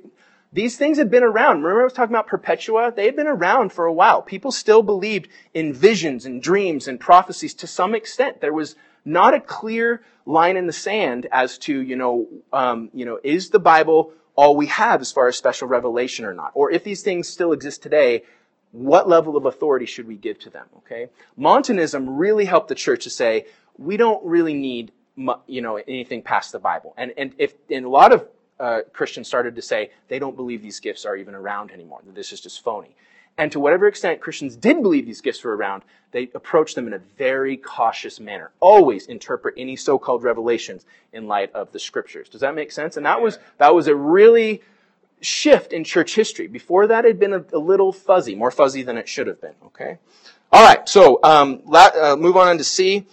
[0.51, 1.61] these things had been around.
[1.61, 2.93] Remember I was talking about Perpetua?
[2.95, 4.23] They had been around for a while.
[4.23, 8.41] People still believed in visions and dreams and prophecies to some extent.
[8.41, 13.05] There was not a clear line in the sand as to, you know, um, you
[13.05, 16.51] know, is the Bible all we have as far as special revelation or not?
[16.55, 18.23] Or if these things still exist today,
[18.71, 20.65] what level of authority should we give to them?
[20.79, 21.07] Okay.
[21.37, 23.45] Montanism really helped the church to say,
[23.77, 24.91] we don't really need,
[25.47, 26.93] you know, anything past the Bible.
[26.97, 28.27] And, and if, and a lot of
[28.59, 32.15] uh, Christians started to say they don't believe these gifts are even around anymore, that
[32.15, 32.95] this is just phony.
[33.37, 36.93] And to whatever extent Christians did believe these gifts were around, they approached them in
[36.93, 38.51] a very cautious manner.
[38.61, 42.29] Always interpret any so-called revelations in light of the scriptures.
[42.29, 42.95] Does that make sense?
[42.95, 44.61] And that was, that was a really
[45.19, 46.47] shift in church history.
[46.47, 49.41] Before that, it had been a, a little fuzzy, more fuzzy than it should have
[49.41, 49.55] been.
[49.65, 49.97] Okay?
[50.53, 53.05] Alright, so, um, la- uh, move on to C.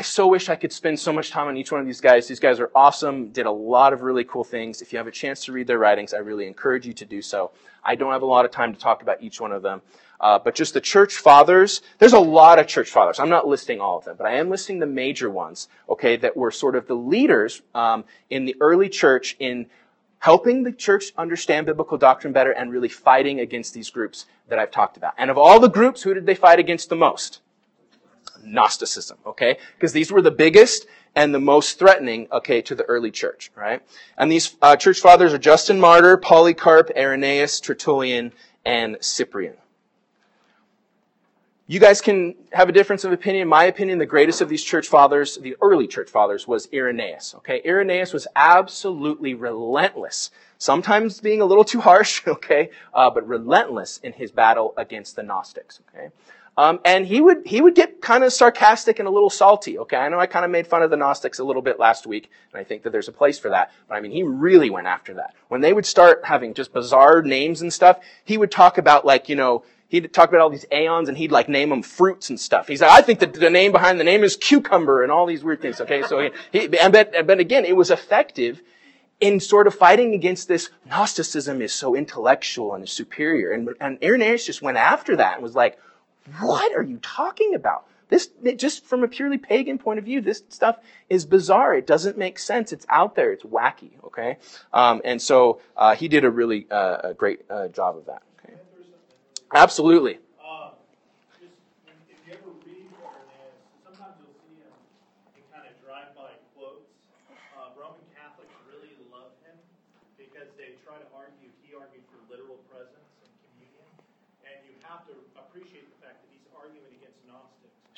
[0.00, 2.26] I so wish I could spend so much time on each one of these guys.
[2.26, 4.80] These guys are awesome, did a lot of really cool things.
[4.80, 7.20] If you have a chance to read their writings, I really encourage you to do
[7.20, 7.50] so.
[7.84, 9.82] I don't have a lot of time to talk about each one of them.
[10.18, 13.20] Uh, but just the church fathers, there's a lot of church fathers.
[13.20, 16.34] I'm not listing all of them, but I am listing the major ones, okay, that
[16.34, 19.66] were sort of the leaders um, in the early church in
[20.20, 24.70] helping the church understand biblical doctrine better and really fighting against these groups that I've
[24.70, 25.12] talked about.
[25.18, 27.40] And of all the groups, who did they fight against the most?
[28.44, 29.58] Gnosticism, okay?
[29.76, 33.82] Because these were the biggest and the most threatening, okay, to the early church, right?
[34.16, 38.32] And these uh, church fathers are Justin Martyr, Polycarp, Irenaeus, Tertullian,
[38.64, 39.54] and Cyprian.
[41.70, 43.46] You guys can have a difference of opinion.
[43.46, 47.36] My opinion, the greatest of these church fathers, the early church fathers, was Irenaeus.
[47.36, 50.32] Okay, Irenaeus was absolutely relentless.
[50.58, 55.22] Sometimes being a little too harsh, okay, uh, but relentless in his battle against the
[55.22, 55.78] Gnostics.
[55.88, 56.08] Okay,
[56.60, 59.78] um, and he would he would get kind of sarcastic and a little salty.
[59.78, 62.06] Okay, I know I kind of made fun of the Gnostics a little bit last
[62.06, 63.72] week, and I think that there's a place for that.
[63.88, 65.34] But I mean, he really went after that.
[65.48, 69.30] When they would start having just bizarre names and stuff, he would talk about like
[69.30, 72.38] you know he'd talk about all these aeons and he'd like name them fruits and
[72.38, 72.68] stuff.
[72.68, 75.42] He's like, I think that the name behind the name is cucumber and all these
[75.42, 75.80] weird things.
[75.80, 78.60] Okay, so he, but but again, it was effective
[79.18, 83.50] in sort of fighting against this Gnosticism is so intellectual and superior.
[83.50, 85.78] And, and Irenaeus just went after that and was like,
[86.38, 87.86] what are you talking about?
[88.08, 91.74] This, just from a purely pagan point of view, this stuff is bizarre.
[91.74, 92.72] It doesn't make sense.
[92.72, 93.32] It's out there.
[93.32, 93.92] It's wacky.
[94.04, 94.38] Okay,
[94.72, 98.22] um, and so uh, he did a really uh, a great uh, job of that.
[98.44, 98.54] Okay,
[99.54, 100.18] absolutely.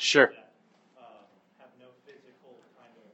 [0.02, 0.32] Sure.
[0.34, 0.50] That,
[0.98, 1.04] uh,
[1.60, 3.06] have no physical kind of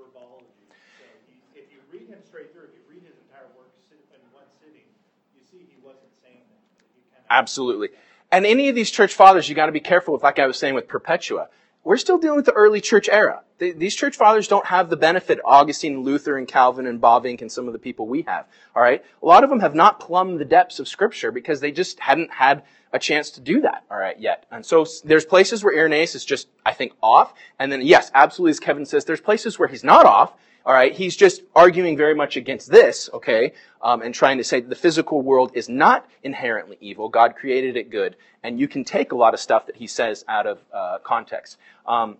[0.00, 0.48] verbology.
[0.96, 3.98] So he, if you read him straight through, if you read his entire work in
[4.32, 4.88] one sitting,
[5.36, 7.26] you see he wasn't saying that.
[7.28, 7.90] Absolutely.
[8.32, 10.56] And any of these church fathers, you got to be careful with, like I was
[10.58, 11.50] saying with Perpetua.
[11.84, 13.42] We're still dealing with the early church era.
[13.58, 17.66] These church fathers don't have the benefit Augustine, Luther, and Calvin, and Bavinck, and some
[17.66, 18.46] of the people we have.
[18.74, 21.70] All right, a lot of them have not plumbed the depths of Scripture because they
[21.70, 24.46] just hadn't had a chance to do that, all right, yet.
[24.50, 27.34] And so there's places where Irenaeus is just, I think, off.
[27.58, 30.32] And then, yes, absolutely, as Kevin says, there's places where he's not off.
[30.64, 34.60] All right, he's just arguing very much against this, okay, um, and trying to say
[34.60, 37.08] the physical world is not inherently evil.
[37.08, 40.24] God created it good, and you can take a lot of stuff that he says
[40.26, 41.56] out of uh, context.
[41.86, 42.16] Um,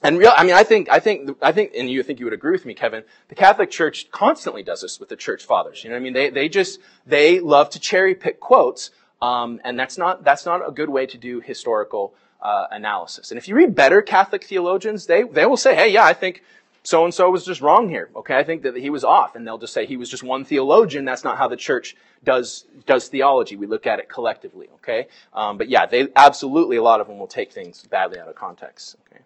[0.00, 2.32] and real, I mean, I think, I think, I think, and you think you would
[2.32, 3.02] agree with me, Kevin.
[3.28, 5.82] The Catholic Church constantly does this with the church fathers.
[5.82, 6.12] You know what I mean?
[6.12, 8.90] They, they just, they love to cherry pick quotes
[9.22, 13.30] um, and that's not, that's not a good way to do historical uh, analysis.
[13.30, 16.42] And if you read better Catholic theologians, they, they will say, hey, yeah, I think
[16.84, 18.10] so and so was just wrong here.
[18.16, 20.44] Okay, I think that he was off, and they'll just say he was just one
[20.44, 21.04] theologian.
[21.04, 23.54] That's not how the church does does theology.
[23.54, 24.68] We look at it collectively.
[24.76, 28.28] Okay, um, but yeah, they absolutely a lot of them will take things badly out
[28.28, 28.96] of context.
[29.06, 29.22] Okay,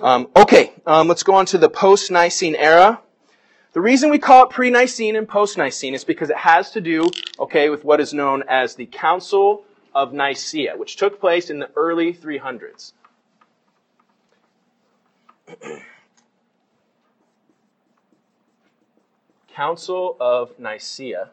[0.00, 3.00] um, okay, um, let's go on to the post Nicene era.
[3.72, 7.70] The reason we call it pre-Nicene and post-Nicene is because it has to do, okay,
[7.70, 12.12] with what is known as the Council of Nicaea, which took place in the early
[12.12, 12.92] 300s.
[19.54, 21.30] Council of Nicaea.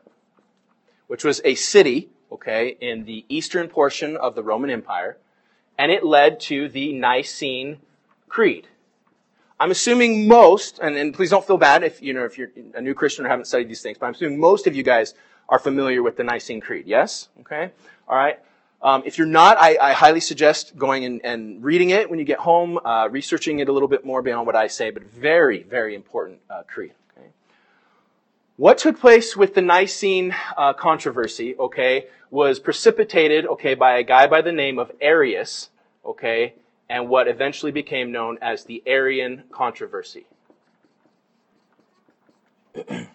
[1.08, 5.18] which was a city, okay, in the eastern portion of the Roman Empire,
[5.78, 7.80] and it led to the Nicene
[8.30, 8.68] Creed.
[9.60, 12.82] I'm assuming most, and, and please don't feel bad if you know if you're a
[12.82, 15.14] new Christian or haven't studied these things, but I'm assuming most of you guys
[15.50, 16.86] are familiar with the Nicene Creed.
[16.88, 17.28] Yes?
[17.42, 17.72] Okay?
[18.08, 18.40] All right.
[18.82, 22.24] Um, if you're not, I, I highly suggest going and, and, reading it when you
[22.24, 25.64] get home, uh, researching it a little bit more beyond what I say, but very,
[25.64, 26.94] very important uh, creed.
[27.18, 27.28] Okay?
[28.56, 34.28] What took place with the Nicene uh, controversy, okay, was precipitated, okay, by a guy
[34.28, 35.72] by the name of Arius,
[36.06, 36.54] okay,
[36.90, 40.26] and what eventually became known as the Arian controversy.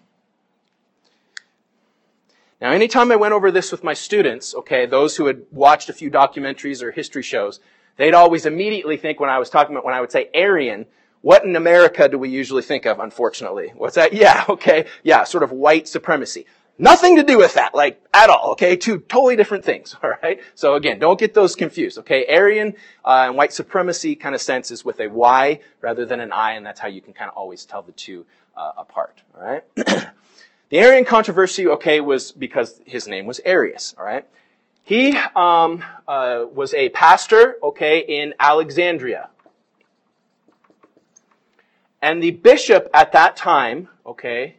[2.60, 5.92] Now, anytime I went over this with my students, okay, those who had watched a
[5.92, 7.60] few documentaries or history shows,
[7.98, 10.86] they'd always immediately think when I was talking about, when I would say Arian,
[11.20, 13.72] what in America do we usually think of, unfortunately?
[13.76, 14.12] What's that?
[14.14, 16.46] Yeah, okay, yeah, sort of white supremacy.
[16.76, 18.74] Nothing to do with that, like, at all, okay?
[18.76, 20.40] Two totally different things, alright?
[20.56, 22.26] So again, don't get those confused, okay?
[22.26, 26.32] Aryan uh, and white supremacy kind of sense is with a Y rather than an
[26.32, 29.62] I, and that's how you can kind of always tell the two uh, apart, alright?
[29.76, 34.26] the Arian controversy, okay, was because his name was Arius, alright?
[34.82, 39.30] He um, uh, was a pastor, okay, in Alexandria.
[42.02, 44.56] And the bishop at that time, okay,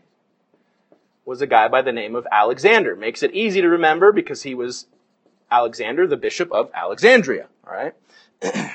[1.25, 2.95] was a guy by the name of Alexander.
[2.95, 4.85] Makes it easy to remember because he was
[5.51, 7.47] Alexander, the bishop of Alexandria.
[7.67, 7.93] All right.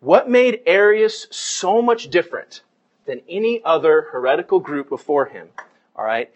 [0.00, 2.62] what made Arius so much different
[3.06, 5.48] than any other heretical group before him,
[5.96, 6.30] all right,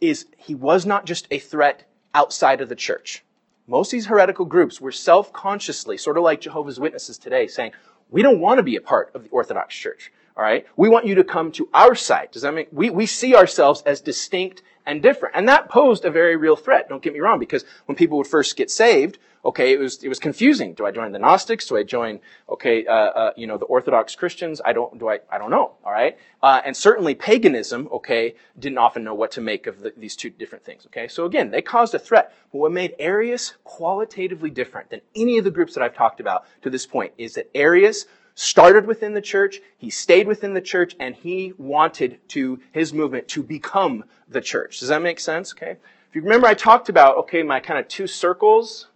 [0.00, 3.24] is he was not just a threat outside of the church.
[3.66, 7.72] Most of these heretical groups were self-consciously, sort of like Jehovah's Witnesses today, saying,
[8.10, 10.12] we don't want to be a part of the Orthodox Church.
[10.36, 10.66] All right.
[10.76, 12.32] We want you to come to our site.
[12.32, 15.34] Does that make, we, we see ourselves as distinct and different.
[15.34, 16.88] And that posed a very real threat.
[16.88, 20.08] Don't get me wrong, because when people would first get saved, okay, it was, it
[20.08, 20.74] was confusing.
[20.74, 21.66] Do I join the Gnostics?
[21.66, 24.60] Do I join, okay, uh, uh, you know, the Orthodox Christians?
[24.64, 25.72] I don't, do I, I don't know.
[25.84, 26.16] All right.
[26.42, 30.30] Uh, and certainly paganism, okay, didn't often know what to make of the, these two
[30.30, 30.86] different things.
[30.86, 31.08] Okay.
[31.08, 32.32] So again, they caused a threat.
[32.52, 36.44] But what made Arius qualitatively different than any of the groups that I've talked about
[36.62, 40.94] to this point is that Arius started within the church, he stayed within the church,
[41.00, 44.78] and he wanted to, his movement to become the church.
[44.78, 45.52] Does that make sense?
[45.52, 45.72] Okay.
[46.08, 48.86] If you remember, I talked about, okay, my kind of two circles.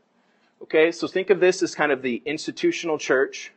[0.63, 3.53] Okay, so think of this as kind of the institutional church.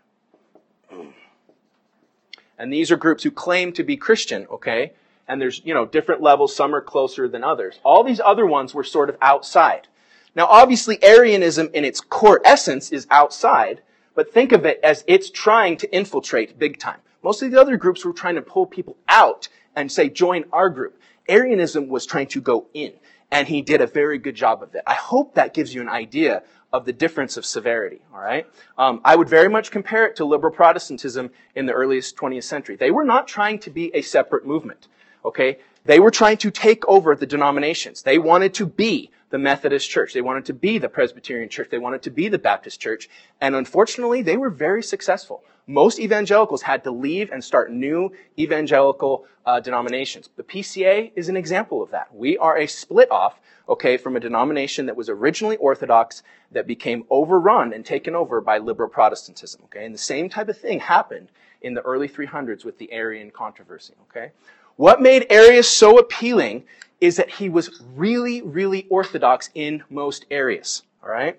[2.58, 4.94] And these are groups who claim to be Christian, okay?
[5.28, 6.56] And there's, you know, different levels.
[6.56, 7.80] Some are closer than others.
[7.84, 9.90] All these other ones were sort of outside.
[10.34, 13.82] Now, obviously, Arianism in its core essence is outside,
[14.16, 17.00] but think of it as it's trying to infiltrate big time.
[17.24, 20.70] Most of the other groups were trying to pull people out and say, join our
[20.70, 21.00] group.
[21.28, 22.94] Arianism was trying to go in,
[23.32, 24.84] and he did a very good job of it.
[24.86, 28.48] I hope that gives you an idea of the difference of severity, all right?
[28.78, 32.76] Um, I would very much compare it to liberal Protestantism in the earliest 20th century.
[32.76, 34.88] They were not trying to be a separate movement,
[35.24, 35.60] okay?
[35.86, 38.02] They were trying to take over the denominations.
[38.02, 40.14] They wanted to be the Methodist Church.
[40.14, 41.70] They wanted to be the Presbyterian Church.
[41.72, 43.10] They wanted to be the Baptist Church.
[43.42, 45.44] And unfortunately, they were very successful.
[45.66, 50.30] Most evangelicals had to leave and start new evangelical uh, denominations.
[50.36, 52.14] The PCA is an example of that.
[52.14, 57.04] We are a split off, okay, from a denomination that was originally Orthodox that became
[57.10, 59.84] overrun and taken over by liberal Protestantism, okay?
[59.84, 63.96] And the same type of thing happened in the early 300s with the Arian controversy,
[64.12, 64.32] okay?
[64.76, 66.66] What made Arius so appealing
[67.04, 70.84] is that he was really, really orthodox in most areas.
[71.04, 71.38] All right.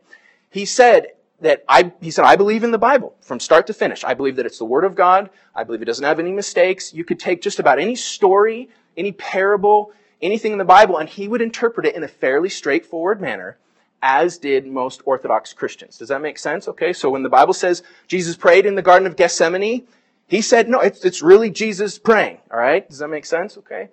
[0.51, 4.05] He said that I, he said, I believe in the Bible from start to finish.
[4.05, 5.31] I believe that it's the Word of God.
[5.55, 6.93] I believe it doesn't have any mistakes.
[6.93, 11.29] You could take just about any story, any parable, anything in the Bible, and he
[11.29, 13.57] would interpret it in a fairly straightforward manner,
[14.03, 15.97] as did most Orthodox Christians.
[15.97, 16.69] Does that make sense?
[16.69, 19.87] Okay, so when the Bible says Jesus prayed in the Garden of Gethsemane,
[20.27, 22.37] he said, no, it's, it's really Jesus praying.
[22.51, 22.87] All right?
[22.87, 23.57] Does that make sense?
[23.57, 23.89] Okay.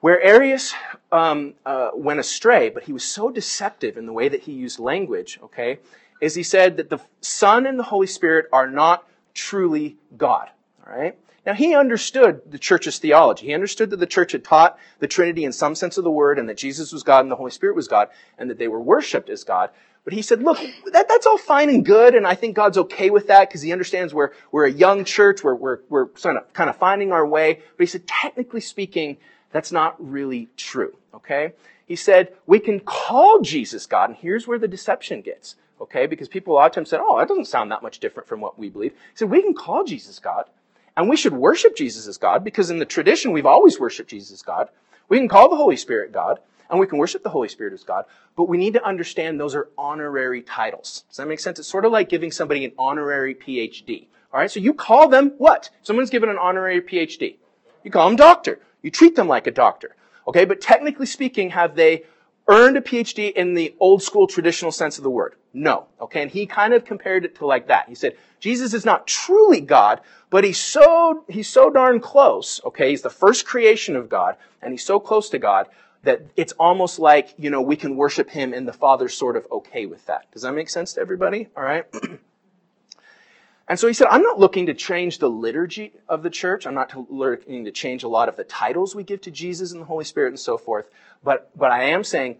[0.00, 0.74] Where Arius
[1.12, 4.78] um, uh, went astray, but he was so deceptive in the way that he used
[4.78, 5.78] language, okay,
[6.20, 10.48] is he said that the Son and the Holy Spirit are not truly God.
[10.86, 11.18] All right?
[11.46, 13.46] Now, he understood the church's theology.
[13.46, 16.38] He understood that the church had taught the Trinity in some sense of the word
[16.38, 18.08] and that Jesus was God and the Holy Spirit was God
[18.38, 19.70] and that they were worshiped as God.
[20.04, 20.58] But he said, look,
[20.92, 23.70] that, that's all fine and good, and I think God's okay with that because he
[23.70, 27.26] understands we're, we're a young church, we're, we're, we're kind of, kind of finding our
[27.26, 27.60] way.
[27.76, 29.18] But he said, technically speaking,
[29.52, 31.52] that's not really true, okay?
[31.86, 36.06] He said, we can call Jesus God, and here's where the deception gets, okay?
[36.06, 38.40] Because people a lot of times said, oh, that doesn't sound that much different from
[38.40, 38.92] what we believe.
[38.92, 40.44] He said, we can call Jesus God,
[40.96, 44.32] and we should worship Jesus as God, because in the tradition we've always worshiped Jesus
[44.32, 44.68] as God.
[45.08, 46.38] We can call the Holy Spirit God,
[46.70, 48.04] and we can worship the Holy Spirit as God,
[48.36, 51.04] but we need to understand those are honorary titles.
[51.08, 51.58] Does that make sense?
[51.58, 54.06] It's sort of like giving somebody an honorary PhD.
[54.32, 55.70] All right, so you call them what?
[55.82, 57.36] Someone's given an honorary PhD.
[57.82, 58.60] You call them doctor.
[58.82, 59.96] You treat them like a doctor.
[60.26, 62.04] Okay, but technically speaking, have they
[62.48, 65.34] earned a PhD in the old school traditional sense of the word?
[65.52, 65.86] No.
[66.00, 67.88] Okay, and he kind of compared it to like that.
[67.88, 70.00] He said, Jesus is not truly God,
[70.30, 72.60] but he's so, he's so darn close.
[72.64, 75.68] Okay, he's the first creation of God, and he's so close to God
[76.02, 79.46] that it's almost like, you know, we can worship him and the Father's sort of
[79.50, 80.30] okay with that.
[80.32, 81.48] Does that make sense to everybody?
[81.56, 81.84] All right?
[83.70, 86.66] and so he said, I'm not looking to change the liturgy of the church.
[86.66, 89.80] I'm not looking to change a lot of the titles we give to Jesus and
[89.80, 90.90] the Holy Spirit and so forth.
[91.22, 92.38] But, but I am saying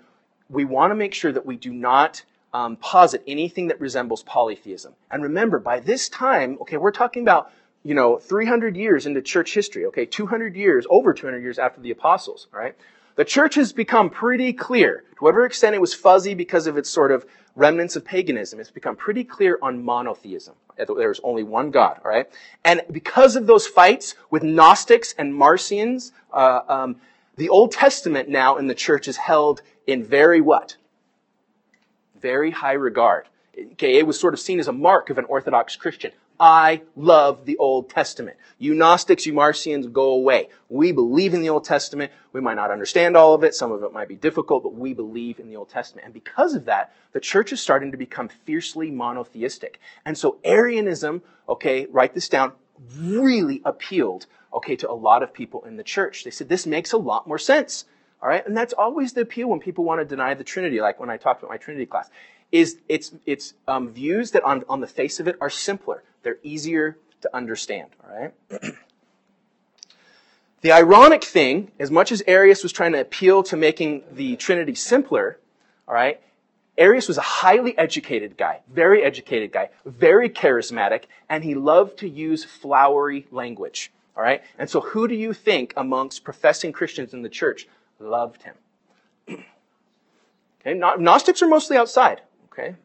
[0.48, 4.94] we want to make sure that we do not um, posit anything that resembles polytheism.
[5.08, 7.52] And remember, by this time, okay, we're talking about
[7.84, 9.86] you know 300 years into church history.
[9.86, 12.48] Okay, 200 years, over 200 years after the apostles.
[12.50, 12.74] Right?
[13.16, 15.04] The church has become pretty clear.
[15.16, 18.70] To whatever extent it was fuzzy because of its sort of remnants of paganism, it's
[18.70, 20.54] become pretty clear on monotheism.
[20.76, 22.26] There's only one God, all right?
[22.64, 26.96] And because of those fights with Gnostics and Marcions, uh, um,
[27.36, 30.76] the Old Testament now in the church is held in very what?
[32.20, 33.26] Very high regard.
[33.72, 36.12] Okay, it was sort of seen as a mark of an Orthodox Christian.
[36.40, 38.38] I love the Old Testament.
[38.58, 40.48] You Gnostics, you Marcions, go away.
[40.70, 42.12] We believe in the Old Testament.
[42.32, 43.54] We might not understand all of it.
[43.54, 46.06] Some of it might be difficult, but we believe in the Old Testament.
[46.06, 49.80] And because of that, the church is starting to become fiercely monotheistic.
[50.06, 52.52] And so Arianism, okay, write this down,
[52.98, 56.24] really appealed, okay, to a lot of people in the church.
[56.24, 57.84] They said, this makes a lot more sense.
[58.22, 58.46] All right.
[58.46, 61.18] And that's always the appeal when people want to deny the Trinity, like when I
[61.18, 62.08] talked about my Trinity class
[62.52, 66.02] is it's, it's um, views that on, on the face of it are simpler.
[66.22, 68.32] They're easier to understand, all right?
[70.60, 74.74] the ironic thing, as much as Arius was trying to appeal to making the Trinity
[74.74, 75.38] simpler,
[75.86, 76.20] all right,
[76.78, 82.08] Arius was a highly educated guy, very educated guy, very charismatic, and he loved to
[82.08, 83.92] use flowery language.
[84.16, 84.42] All right?
[84.58, 87.68] And so who do you think amongst professing Christians in the church
[87.98, 88.54] loved him?
[90.60, 92.22] okay, Gnostics are mostly outside.
[92.52, 92.76] Okay?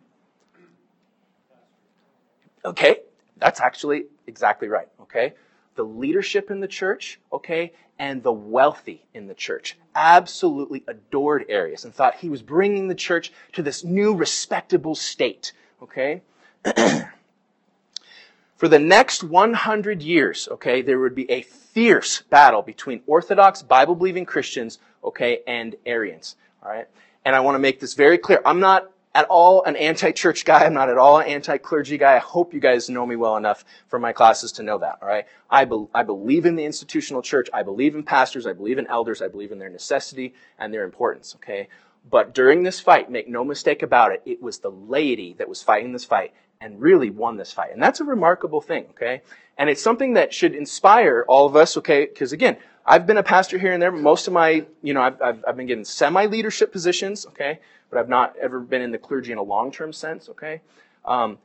[2.66, 2.98] Okay,
[3.38, 4.88] that's actually exactly right.
[5.02, 5.34] Okay?
[5.76, 11.86] The leadership in the church, okay, and the wealthy in the church absolutely adored Arius
[11.86, 15.54] and thought he was bringing the church to this new respectable state.
[15.82, 16.22] Okay?
[18.58, 23.96] For the next 100 years, okay, there would be a fierce battle between Orthodox Bible
[23.96, 26.38] believing Christians, okay, and Arians.
[26.64, 26.88] All right?
[27.26, 28.42] And I want to make this very clear.
[28.46, 30.66] I'm not at all an anti-church guy.
[30.66, 32.18] I'm not at all an anti-clergy guy.
[32.18, 35.08] I hope you guys know me well enough from my classes to know that, all
[35.08, 35.26] right?
[35.50, 37.48] I, be- I believe in the institutional church.
[37.54, 38.46] I believe in pastors.
[38.46, 39.22] I believe in elders.
[39.22, 41.70] I believe in their necessity and their importance, okay?
[42.12, 45.64] But during this fight, make no mistake about it, it was the laity that was
[45.64, 47.72] fighting this fight and really won this fight.
[47.72, 49.22] And that's a remarkable thing, okay?
[49.58, 52.06] And it's something that should inspire all of us, okay?
[52.06, 53.92] Because again, I've been a pastor here and there.
[53.92, 57.60] Most of my, you know, I've, I've, I've been given semi-leadership positions, okay?
[57.90, 60.62] but I've not ever been in the clergy in a long-term sense, okay?
[61.06, 61.38] Um,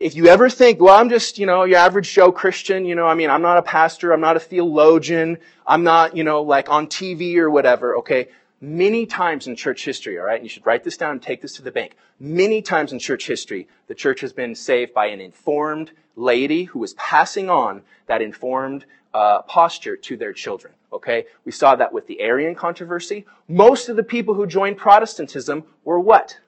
[0.00, 3.06] if you ever think, well, I'm just, you know, your average Joe Christian, you know,
[3.06, 6.68] I mean, I'm not a pastor, I'm not a theologian, I'm not, you know, like
[6.68, 8.28] on TV or whatever, okay?
[8.60, 11.40] Many times in church history, all right, and you should write this down and take
[11.40, 11.96] this to the bank.
[12.18, 16.78] Many times in church history, the church has been saved by an informed laity who
[16.78, 18.84] was passing on that informed
[19.14, 20.74] uh, posture to their children.
[20.92, 21.26] Okay?
[21.44, 23.26] We saw that with the Arian controversy.
[23.48, 26.38] Most of the people who joined Protestantism were what?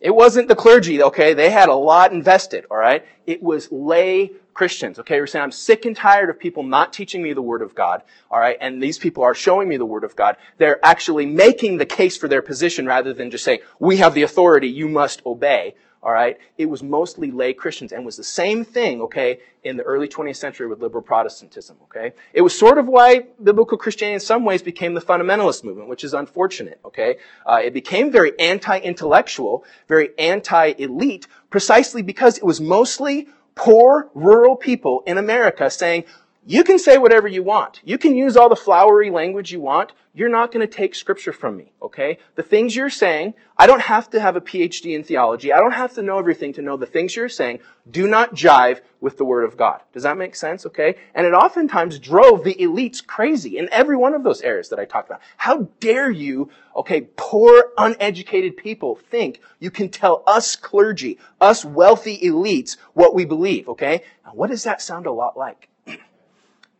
[0.00, 1.34] It wasn't the clergy, okay?
[1.34, 3.04] They had a lot invested, alright?
[3.26, 5.20] It was lay Christians, okay?
[5.20, 8.02] We're saying, I'm sick and tired of people not teaching me the Word of God,
[8.30, 8.56] alright?
[8.60, 10.36] And these people are showing me the Word of God.
[10.58, 14.22] They're actually making the case for their position rather than just saying, we have the
[14.22, 16.38] authority, you must obey, all right?
[16.56, 20.36] It was mostly lay Christians and was the same thing, okay, in the early 20th
[20.36, 22.12] century with liberal Protestantism, okay?
[22.32, 26.04] It was sort of why biblical Christianity in some ways became the fundamentalist movement, which
[26.04, 27.16] is unfortunate, okay?
[27.44, 35.02] Uh, it became very anti-intellectual, very anti-elite, precisely because it was mostly poor, rural people
[35.06, 36.04] in America saying,
[36.50, 37.80] you can say whatever you want.
[37.84, 39.92] You can use all the flowery language you want.
[40.12, 42.18] You're not going to take scripture from me, okay?
[42.34, 45.52] The things you're saying, I don't have to have a PhD in theology.
[45.52, 48.80] I don't have to know everything to know the things you're saying do not jive
[49.00, 49.80] with the Word of God.
[49.92, 50.96] Does that make sense, okay?
[51.14, 54.86] And it oftentimes drove the elites crazy in every one of those areas that I
[54.86, 55.22] talked about.
[55.36, 62.18] How dare you, okay, poor, uneducated people think you can tell us clergy, us wealthy
[62.18, 64.02] elites, what we believe, okay?
[64.24, 65.69] Now, what does that sound a lot like?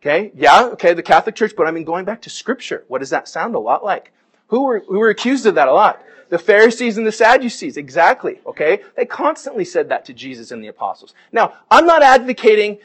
[0.01, 3.11] Okay, yeah, okay, the Catholic Church, but I mean, going back to Scripture, what does
[3.11, 4.11] that sound a lot like?
[4.47, 6.03] Who were, who were accused of that a lot?
[6.29, 8.81] The Pharisees and the Sadducees, exactly, okay?
[8.95, 11.13] They constantly said that to Jesus and the apostles.
[11.31, 12.79] Now, I'm not advocating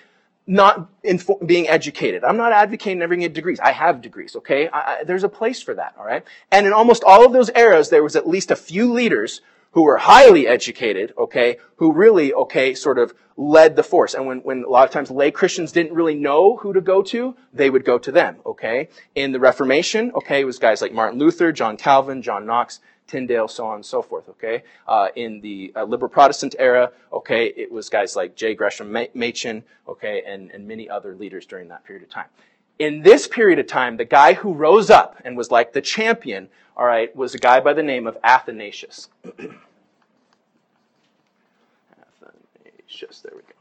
[0.47, 2.23] not info- being educated.
[2.23, 3.61] I'm not advocating never getting degrees.
[3.61, 4.69] I have degrees, okay?
[4.69, 6.23] I, I, there's a place for that, all right?
[6.53, 9.41] And in almost all of those eras, there was at least a few leaders
[9.77, 14.15] who were highly educated, okay, who really, okay, sort of led the force.
[14.15, 17.03] And when, when a lot of times lay Christians didn't really know who to go
[17.03, 18.89] to, they would go to them, okay?
[19.15, 23.49] In the Reformation, okay, it was guys like Martin Luther, John Calvin, John Knox, Tyndale,
[23.49, 24.63] so on and so forth, okay?
[24.89, 28.55] Uh, in the uh, liberal Protestant era, okay, it was guys like J.
[28.55, 32.29] Gresham Machen, okay, and, and many other leaders during that period of time.
[32.79, 36.49] In this period of time, the guy who rose up and was like the champion,
[36.77, 39.09] all right, was a guy by the name of Athanasius.
[42.23, 43.53] Athanasius, there we go.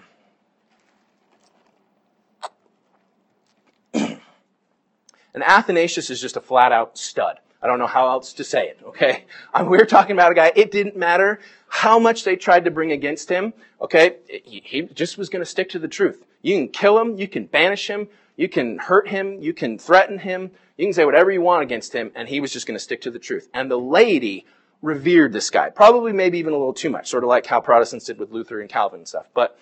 [5.32, 7.38] And Athanasius is just a flat out stud.
[7.62, 9.24] I don't know how else to say it, okay?
[9.52, 12.70] Um, we were talking about a guy, it didn't matter how much they tried to
[12.70, 14.16] bring against him, okay?
[14.28, 16.24] He, just was going to stick to the truth.
[16.42, 20.18] You can kill him, you can banish him, you can hurt him, you can threaten
[20.18, 22.82] him, you can say whatever you want against him, and he was just going to
[22.82, 23.48] stick to the truth.
[23.52, 24.46] And the laity
[24.82, 28.06] revered this guy, probably maybe even a little too much, sort of like how Protestants
[28.06, 29.26] did with Luther and Calvin and stuff.
[29.34, 29.58] But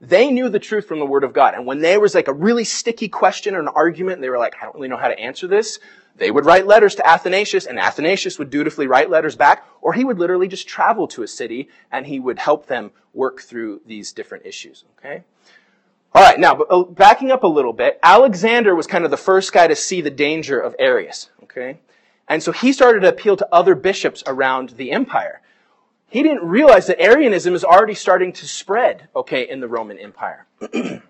[0.00, 1.54] they knew the truth from the Word of God.
[1.54, 4.38] And when there was like a really sticky question or an argument, and they were
[4.38, 5.78] like, I don't really know how to answer this,
[6.16, 10.04] they would write letters to Athanasius, and Athanasius would dutifully write letters back, or he
[10.04, 14.12] would literally just travel to a city and he would help them work through these
[14.12, 14.84] different issues.
[14.98, 15.24] Okay?
[16.14, 19.52] All right, now, uh, backing up a little bit, Alexander was kind of the first
[19.52, 21.30] guy to see the danger of Arius.
[21.42, 21.80] Okay?
[22.28, 25.42] And so he started to appeal to other bishops around the empire
[26.14, 30.46] he didn't realize that Arianism is already starting to spread, okay, in the Roman Empire.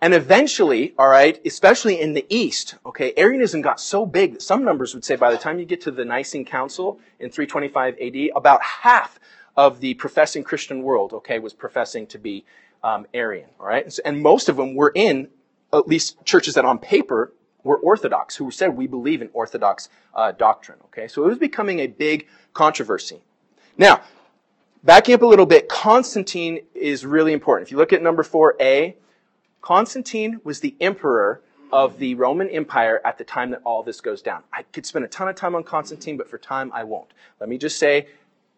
[0.00, 4.64] and eventually, all right, especially in the East, okay, Arianism got so big that some
[4.64, 8.30] numbers would say by the time you get to the Nicene Council in 325 AD,
[8.34, 9.20] about half
[9.56, 12.46] of the professing Christian world, okay, was professing to be
[12.82, 13.98] um, Arian, all right?
[14.04, 15.28] And most of them were in
[15.72, 20.32] at least churches that on paper were Orthodox, who said we believe in Orthodox uh,
[20.32, 21.08] doctrine, okay?
[21.08, 23.20] So it was becoming a big controversy.
[23.76, 24.00] Now,
[24.82, 27.68] backing up a little bit, Constantine is really important.
[27.68, 28.94] If you look at number 4a,
[29.62, 31.42] Constantine was the emperor
[31.72, 34.42] of the Roman Empire at the time that all this goes down.
[34.52, 37.12] I could spend a ton of time on Constantine, but for time I won't.
[37.38, 38.08] Let me just say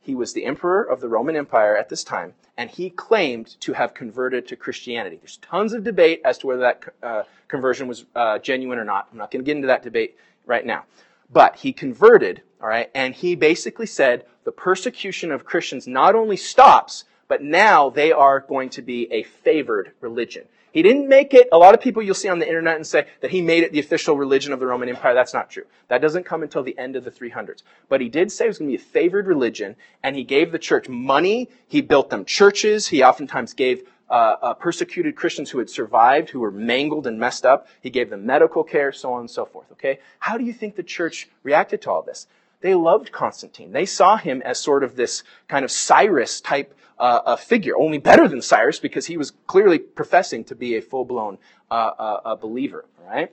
[0.00, 3.72] he was the emperor of the Roman Empire at this time, and he claimed to
[3.72, 5.16] have converted to Christianity.
[5.16, 9.08] There's tons of debate as to whether that uh, conversion was uh, genuine or not.
[9.12, 10.84] I'm not going to get into that debate right now.
[11.30, 16.36] But he converted, all right, and he basically said the persecution of Christians not only
[16.36, 20.44] stops, but now they are going to be a favored religion.
[20.72, 23.06] He didn't make it, a lot of people you'll see on the internet and say
[23.20, 25.14] that he made it the official religion of the Roman Empire.
[25.14, 25.64] That's not true.
[25.88, 27.62] That doesn't come until the end of the 300s.
[27.88, 30.50] But he did say it was going to be a favored religion, and he gave
[30.50, 31.50] the church money.
[31.68, 32.88] He built them churches.
[32.88, 37.46] He oftentimes gave uh, uh, persecuted Christians who had survived, who were mangled and messed
[37.46, 37.66] up.
[37.80, 39.72] He gave them medical care, so on and so forth.
[39.72, 40.00] Okay?
[40.18, 42.26] How do you think the church reacted to all this?
[42.62, 43.72] They loved Constantine.
[43.72, 48.28] They saw him as sort of this kind of Cyrus type uh, figure, only better
[48.28, 51.38] than Cyrus because he was clearly professing to be a full-blown
[51.70, 52.86] uh, uh, believer.
[53.04, 53.32] Right?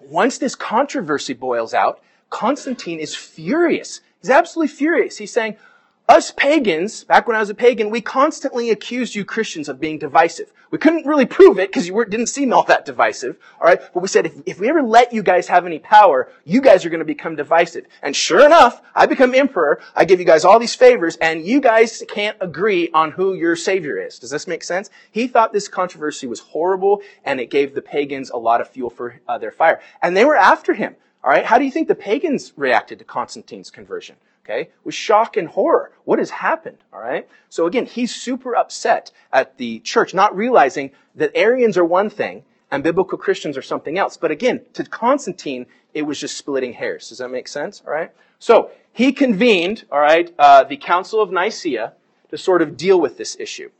[0.00, 2.00] Once this controversy boils out,
[2.30, 4.00] Constantine is furious.
[4.20, 5.16] He's absolutely furious.
[5.16, 5.56] He's saying,
[6.08, 9.98] us pagans, back when I was a pagan, we constantly accused you Christians of being
[9.98, 10.52] divisive.
[10.70, 13.80] We couldn't really prove it because you didn't seem all that divisive, alright?
[13.92, 16.84] But we said, if, if we ever let you guys have any power, you guys
[16.84, 17.86] are going to become divisive.
[18.02, 21.60] And sure enough, I become emperor, I give you guys all these favors, and you
[21.60, 24.18] guys can't agree on who your savior is.
[24.18, 24.88] Does this make sense?
[25.10, 28.90] He thought this controversy was horrible, and it gave the pagans a lot of fuel
[28.90, 29.80] for uh, their fire.
[30.00, 30.96] And they were after him.
[31.22, 34.16] All right, how do you think the pagans reacted to Constantine's conversion?
[34.48, 35.92] Okay, with shock and horror.
[36.04, 36.78] What has happened?
[36.92, 37.28] All right.
[37.48, 42.44] So again, he's super upset at the church, not realizing that Arians are one thing
[42.70, 44.16] and biblical Christians are something else.
[44.16, 47.08] But again, to Constantine, it was just splitting hairs.
[47.08, 47.82] Does that make sense?
[47.86, 48.10] All right.
[48.38, 51.92] So he convened, all right, uh, the Council of Nicaea
[52.30, 53.70] to sort of deal with this issue.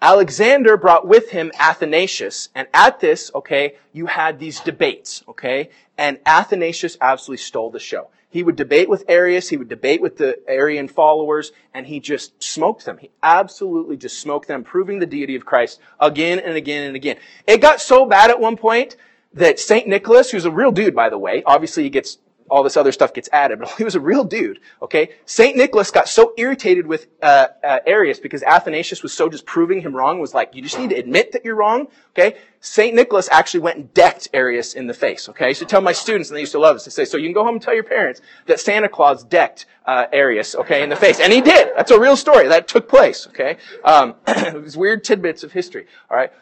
[0.00, 6.20] Alexander brought with him Athanasius, and at this, okay, you had these debates, okay, and
[6.24, 8.08] Athanasius absolutely stole the show.
[8.30, 12.42] He would debate with Arius, he would debate with the Arian followers, and he just
[12.42, 12.98] smoked them.
[12.98, 17.16] He absolutely just smoked them, proving the deity of Christ again and again and again.
[17.46, 18.96] It got so bad at one point
[19.32, 19.86] that St.
[19.86, 22.18] Nicholas, who's a real dude, by the way, obviously he gets
[22.50, 25.10] all this other stuff gets added, but he was a real dude, okay?
[25.26, 25.56] St.
[25.56, 29.94] Nicholas got so irritated with uh, uh, Arius because Athanasius was so just proving him
[29.94, 32.38] wrong, was like, you just need to admit that you're wrong, okay?
[32.60, 32.94] St.
[32.94, 35.46] Nicholas actually went and decked Arius in the face, okay?
[35.46, 37.16] I used to tell my students, and they used to love this, to say, so
[37.16, 40.82] you can go home and tell your parents that Santa Claus decked uh, Arius, okay,
[40.82, 41.20] in the face.
[41.20, 41.70] And he did.
[41.76, 42.48] That's a real story.
[42.48, 43.56] That took place, okay?
[43.84, 46.32] Um, it was weird tidbits of history, all right?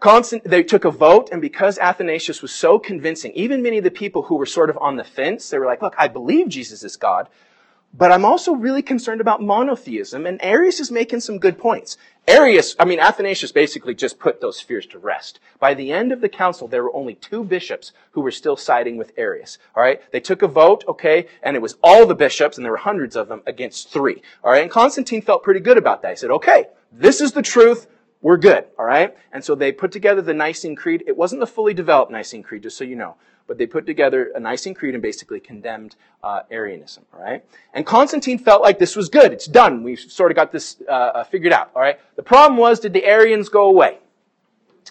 [0.00, 3.90] Constant, they took a vote, and because Athanasius was so convincing, even many of the
[3.90, 6.84] people who were sort of on the fence, they were like, look, I believe Jesus
[6.84, 7.28] is God,
[7.96, 11.96] but I'm also really concerned about monotheism, and Arius is making some good points.
[12.26, 15.38] Arius, I mean, Athanasius basically just put those fears to rest.
[15.60, 18.96] By the end of the council, there were only two bishops who were still siding
[18.96, 19.58] with Arius.
[19.76, 20.00] Alright?
[20.10, 23.14] They took a vote, okay, and it was all the bishops, and there were hundreds
[23.14, 24.22] of them, against three.
[24.42, 24.62] Alright?
[24.62, 26.10] And Constantine felt pretty good about that.
[26.10, 27.86] He said, okay, this is the truth,
[28.24, 29.14] we're good, all right?
[29.32, 31.04] And so they put together the Nicene Creed.
[31.06, 33.16] It wasn't the fully developed Nicene Creed, just so you know,
[33.46, 37.44] but they put together a Nicene Creed and basically condemned uh, Arianism, all right?
[37.74, 39.34] And Constantine felt like this was good.
[39.34, 39.82] It's done.
[39.82, 42.00] We've sort of got this uh, uh, figured out, all right?
[42.16, 43.98] The problem was, did the Arians go away?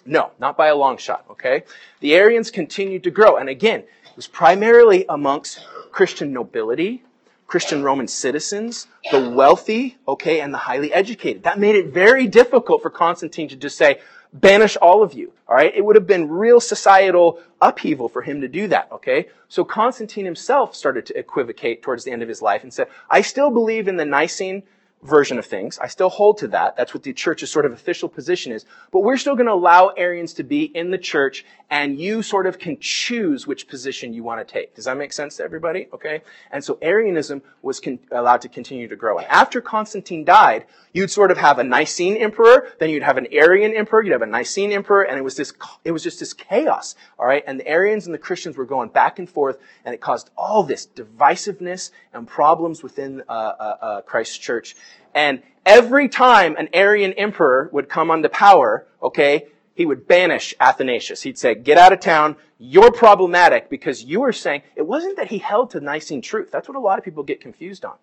[0.06, 1.64] No, not by a long shot, okay?
[1.98, 3.38] The Arians continued to grow.
[3.38, 7.02] And again, it was primarily amongst Christian nobility,
[7.46, 11.44] Christian Roman citizens, the wealthy, okay, and the highly educated.
[11.44, 14.00] That made it very difficult for Constantine to just say,
[14.32, 15.74] banish all of you, alright?
[15.74, 19.28] It would have been real societal upheaval for him to do that, okay?
[19.48, 23.20] So Constantine himself started to equivocate towards the end of his life and said, I
[23.20, 24.64] still believe in the Nicene
[25.04, 25.78] version of things.
[25.78, 26.76] I still hold to that.
[26.76, 28.64] That's what the church's sort of official position is.
[28.90, 32.46] But we're still going to allow Arians to be in the church and you sort
[32.46, 34.74] of can choose which position you want to take.
[34.74, 35.88] Does that make sense to everybody?
[35.92, 36.22] Okay?
[36.50, 39.18] And so Arianism was con- allowed to continue to grow.
[39.18, 43.26] And after Constantine died, you'd sort of have a Nicene emperor, then you'd have an
[43.32, 45.52] Arian emperor, you'd have a Nicene emperor, and it was this,
[45.84, 46.94] it was just this chaos.
[47.18, 47.44] Alright?
[47.46, 50.62] And the Arians and the Christians were going back and forth, and it caused all
[50.62, 54.76] this divisiveness and problems within uh, uh, uh, Christ's church.
[55.14, 61.22] And every time an Arian emperor would come onto power, okay, he would banish Athanasius.
[61.22, 62.36] He'd say, get out of town.
[62.58, 66.50] You're problematic because you are saying, it wasn't that he held to Nicene truth.
[66.50, 67.96] That's what a lot of people get confused on.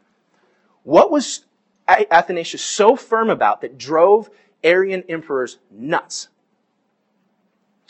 [0.84, 1.46] What was
[1.88, 4.30] Athanasius so firm about that drove
[4.64, 6.28] Arian emperors nuts?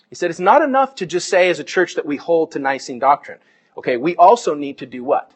[0.09, 2.59] He said, it's not enough to just say as a church that we hold to
[2.59, 3.39] Nicene doctrine.
[3.77, 5.31] Okay, we also need to do what?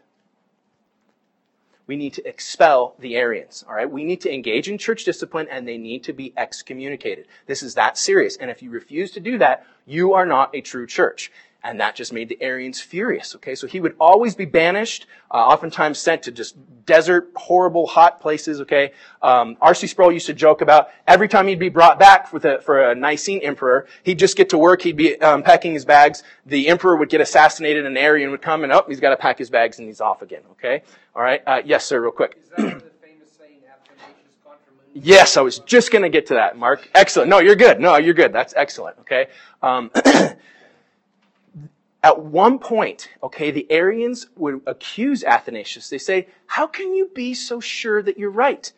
[1.88, 3.64] We need to expel the Arians.
[3.68, 3.90] All right.
[3.90, 7.28] We need to engage in church discipline and they need to be excommunicated.
[7.46, 8.38] This is that serious.
[8.38, 11.32] And if you refuse to do that, you are not a true church.
[11.66, 13.36] And that just made the Arians furious.
[13.36, 13.56] Okay.
[13.56, 16.56] So he would always be banished, uh, oftentimes sent to just
[16.86, 18.62] desert, horrible, hot places.
[18.62, 18.92] Okay.
[19.24, 19.88] Um, R.C.
[19.88, 22.94] Sproul used to joke about every time he'd be brought back for, the, for a
[22.94, 24.84] Nicene emperor, he'd just get to work.
[24.84, 26.22] He'd be um, packing his bags.
[26.46, 27.84] The emperor would get assassinated.
[27.88, 30.22] An Arian would come and, oh, he's got to pack his bags and he's off
[30.22, 30.44] again.
[30.52, 30.84] Okay.
[31.16, 31.42] All right.
[31.48, 32.00] Uh, yes, sir.
[32.00, 32.38] Real quick.
[34.98, 36.90] Yes, I was just going to get to that, Mark.
[36.96, 37.30] Excellent.
[37.30, 37.82] No, you're good.
[37.82, 38.32] No, you're good.
[38.32, 38.98] That's excellent.
[39.00, 39.28] Okay.
[39.62, 39.92] Um,
[42.06, 45.90] at one point, okay, the Arians would accuse Athanasius.
[45.90, 48.72] They say, "How can you be so sure that you're right?"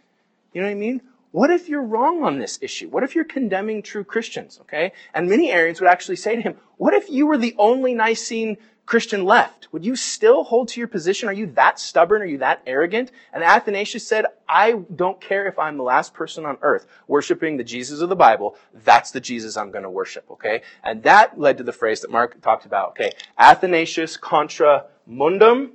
[0.54, 1.02] You know what I mean?
[1.32, 2.88] What if you're wrong on this issue?
[2.88, 4.60] What if you're condemning true Christians?
[4.62, 7.94] Okay, and many Arians would actually say to him, "What if you were the only
[7.94, 8.56] Nicene
[8.88, 11.28] Christian left, would you still hold to your position?
[11.28, 12.22] Are you that stubborn?
[12.22, 13.12] Are you that arrogant?
[13.34, 17.66] And Athanasius said, I don't care if I'm the last person on earth worshiping the
[17.66, 18.56] Jesus of the Bible.
[18.74, 20.62] That's the Jesus I'm going to worship, okay?
[20.84, 23.12] And that led to the phrase that Mark talked about, okay?
[23.38, 25.72] Athanasius contra mundum,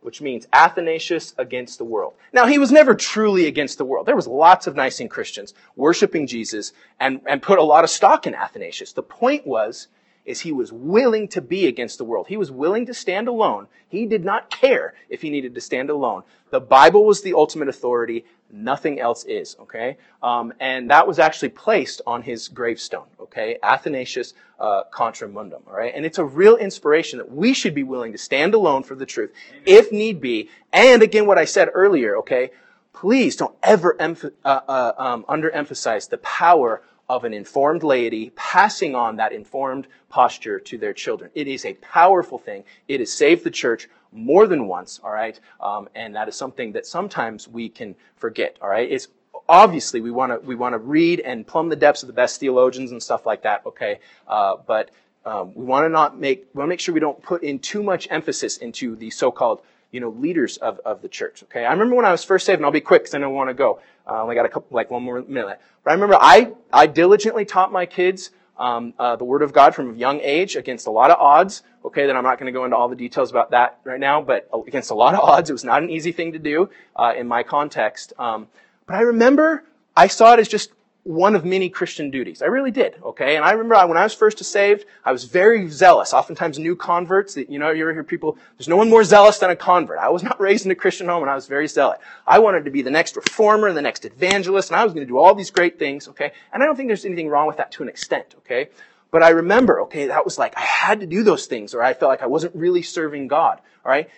[0.00, 2.14] which means Athanasius against the world.
[2.32, 4.06] Now, he was never truly against the world.
[4.06, 8.26] There was lots of Nicene Christians worshiping Jesus and, and put a lot of stock
[8.26, 8.94] in Athanasius.
[8.94, 9.88] The point was,
[10.30, 12.28] is he was willing to be against the world.
[12.28, 13.66] He was willing to stand alone.
[13.88, 16.22] He did not care if he needed to stand alone.
[16.50, 18.24] The Bible was the ultimate authority.
[18.52, 19.96] Nothing else is, okay?
[20.22, 23.58] Um, and that was actually placed on his gravestone, okay?
[23.62, 25.92] Athanasius uh, contra mundum, all right?
[25.94, 29.06] And it's a real inspiration that we should be willing to stand alone for the
[29.06, 29.32] truth,
[29.66, 30.48] if need be.
[30.72, 32.50] And again, what I said earlier, okay?
[32.92, 38.94] Please don't ever emph- uh, uh, um, underemphasize the power of an informed laity passing
[38.94, 41.28] on that informed posture to their children.
[41.34, 42.62] It is a powerful thing.
[42.86, 45.38] It has saved the church more than once, all right?
[45.60, 48.88] Um, and that is something that sometimes we can forget, all right?
[48.88, 49.08] It's
[49.48, 52.38] obviously we want to we want to read and plumb the depths of the best
[52.38, 53.98] theologians and stuff like that, okay?
[54.28, 54.92] Uh, but
[55.24, 57.58] um, we want to not make we want to make sure we don't put in
[57.58, 61.42] too much emphasis into the so-called you know leaders of, of the church.
[61.44, 63.34] Okay, I remember when I was first saved, and I'll be quick because I don't
[63.34, 63.80] want to go.
[64.06, 65.60] I only got a couple, like one more minute.
[65.84, 68.30] But I remember I, I diligently taught my kids
[68.60, 71.62] um, uh, the Word of God from a young age against a lot of odds.
[71.84, 74.20] Okay, then I'm not going to go into all the details about that right now,
[74.20, 77.14] but against a lot of odds, it was not an easy thing to do uh,
[77.16, 78.12] in my context.
[78.18, 78.48] Um,
[78.86, 79.64] but I remember
[79.96, 80.72] I saw it as just
[81.04, 82.42] one of many Christian duties.
[82.42, 83.36] I really did, okay?
[83.36, 86.12] And I remember when I was first saved, I was very zealous.
[86.12, 89.48] Oftentimes new converts, you know, you ever hear people, there's no one more zealous than
[89.50, 89.98] a convert.
[89.98, 91.98] I was not raised in a Christian home and I was very zealous.
[92.26, 95.10] I wanted to be the next reformer, the next evangelist, and I was going to
[95.10, 96.32] do all these great things, okay?
[96.52, 98.68] And I don't think there's anything wrong with that to an extent, okay?
[99.10, 101.94] But I remember, okay, that was like, I had to do those things or I
[101.94, 104.10] felt like I wasn't really serving God, alright?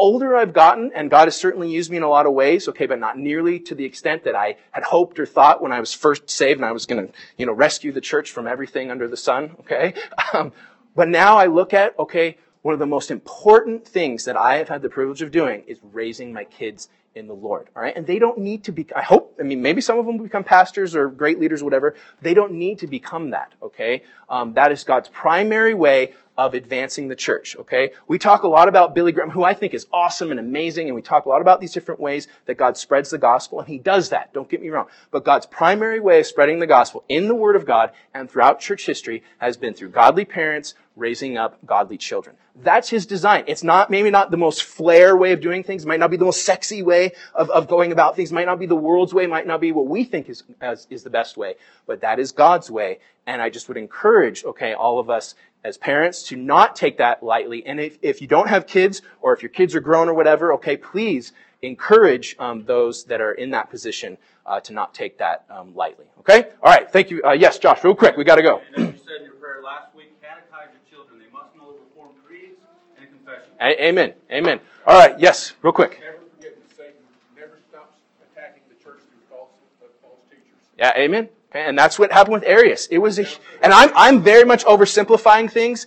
[0.00, 2.86] Older I've gotten, and God has certainly used me in a lot of ways, okay,
[2.86, 5.92] but not nearly to the extent that I had hoped or thought when I was
[5.92, 9.06] first saved and I was going to, you know, rescue the church from everything under
[9.06, 9.94] the sun, okay?
[10.32, 10.52] Um,
[10.94, 14.68] but now I look at, okay, one of the most important things that I have
[14.68, 17.68] had the privilege of doing is raising my kids in the Lord.
[17.74, 17.96] All right.
[17.96, 20.44] And they don't need to be, I hope, I mean, maybe some of them become
[20.44, 21.94] pastors or great leaders, or whatever.
[22.22, 23.52] They don't need to become that.
[23.62, 24.02] Okay.
[24.28, 27.90] Um, that is God's primary way of advancing the church, okay?
[28.08, 30.94] We talk a lot about Billy Graham, who I think is awesome and amazing, and
[30.94, 33.76] we talk a lot about these different ways that God spreads the gospel, and he
[33.76, 34.86] does that, don't get me wrong.
[35.10, 38.58] But God's primary way of spreading the gospel in the Word of God and throughout
[38.58, 42.36] church history has been through godly parents raising up godly children.
[42.62, 43.44] That's his design.
[43.46, 46.16] It's not, maybe not the most flair way of doing things, it might not be
[46.16, 49.14] the most sexy way of, of going about things, it might not be the world's
[49.14, 51.54] way, it might not be what we think is, as, is the best way,
[51.86, 52.98] but that is God's way.
[53.26, 57.22] And I just would encourage, okay, all of us as parents to not take that
[57.22, 57.64] lightly.
[57.66, 60.54] And if, if you don't have kids or if your kids are grown or whatever,
[60.54, 61.32] okay, please
[61.62, 66.06] encourage um, those that are in that position uh, to not take that um, lightly.
[66.20, 66.48] Okay?
[66.62, 66.90] All right.
[66.90, 67.22] Thank you.
[67.22, 68.16] Uh, yes, Josh, real quick.
[68.16, 68.62] We got to go.
[68.74, 71.20] And as you said in your prayer last week, catechize your children.
[71.20, 72.56] They must know the Reformed creeds
[72.96, 73.52] and confession.
[73.60, 74.14] A- amen.
[74.30, 74.60] Amen.
[74.86, 75.18] All right.
[75.18, 76.00] Yes, real quick.
[76.00, 76.94] Never forget that Satan
[77.36, 77.96] never stops
[78.32, 79.50] attacking the church through false,
[79.82, 80.58] uh, false teachers.
[80.78, 81.28] Yeah, amen.
[81.50, 82.86] Okay, and that's what happened with Arius.
[82.86, 83.26] It was a,
[83.62, 85.86] and I'm, I'm very much oversimplifying things.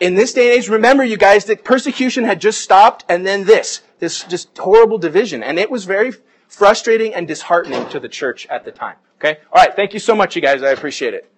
[0.00, 3.44] In this day and age, remember you guys that persecution had just stopped and then
[3.44, 5.42] this, this just horrible division.
[5.42, 6.12] And it was very
[6.48, 8.96] frustrating and disheartening to the church at the time.
[9.18, 9.40] Okay?
[9.52, 10.62] Alright, thank you so much you guys.
[10.62, 11.30] I appreciate it.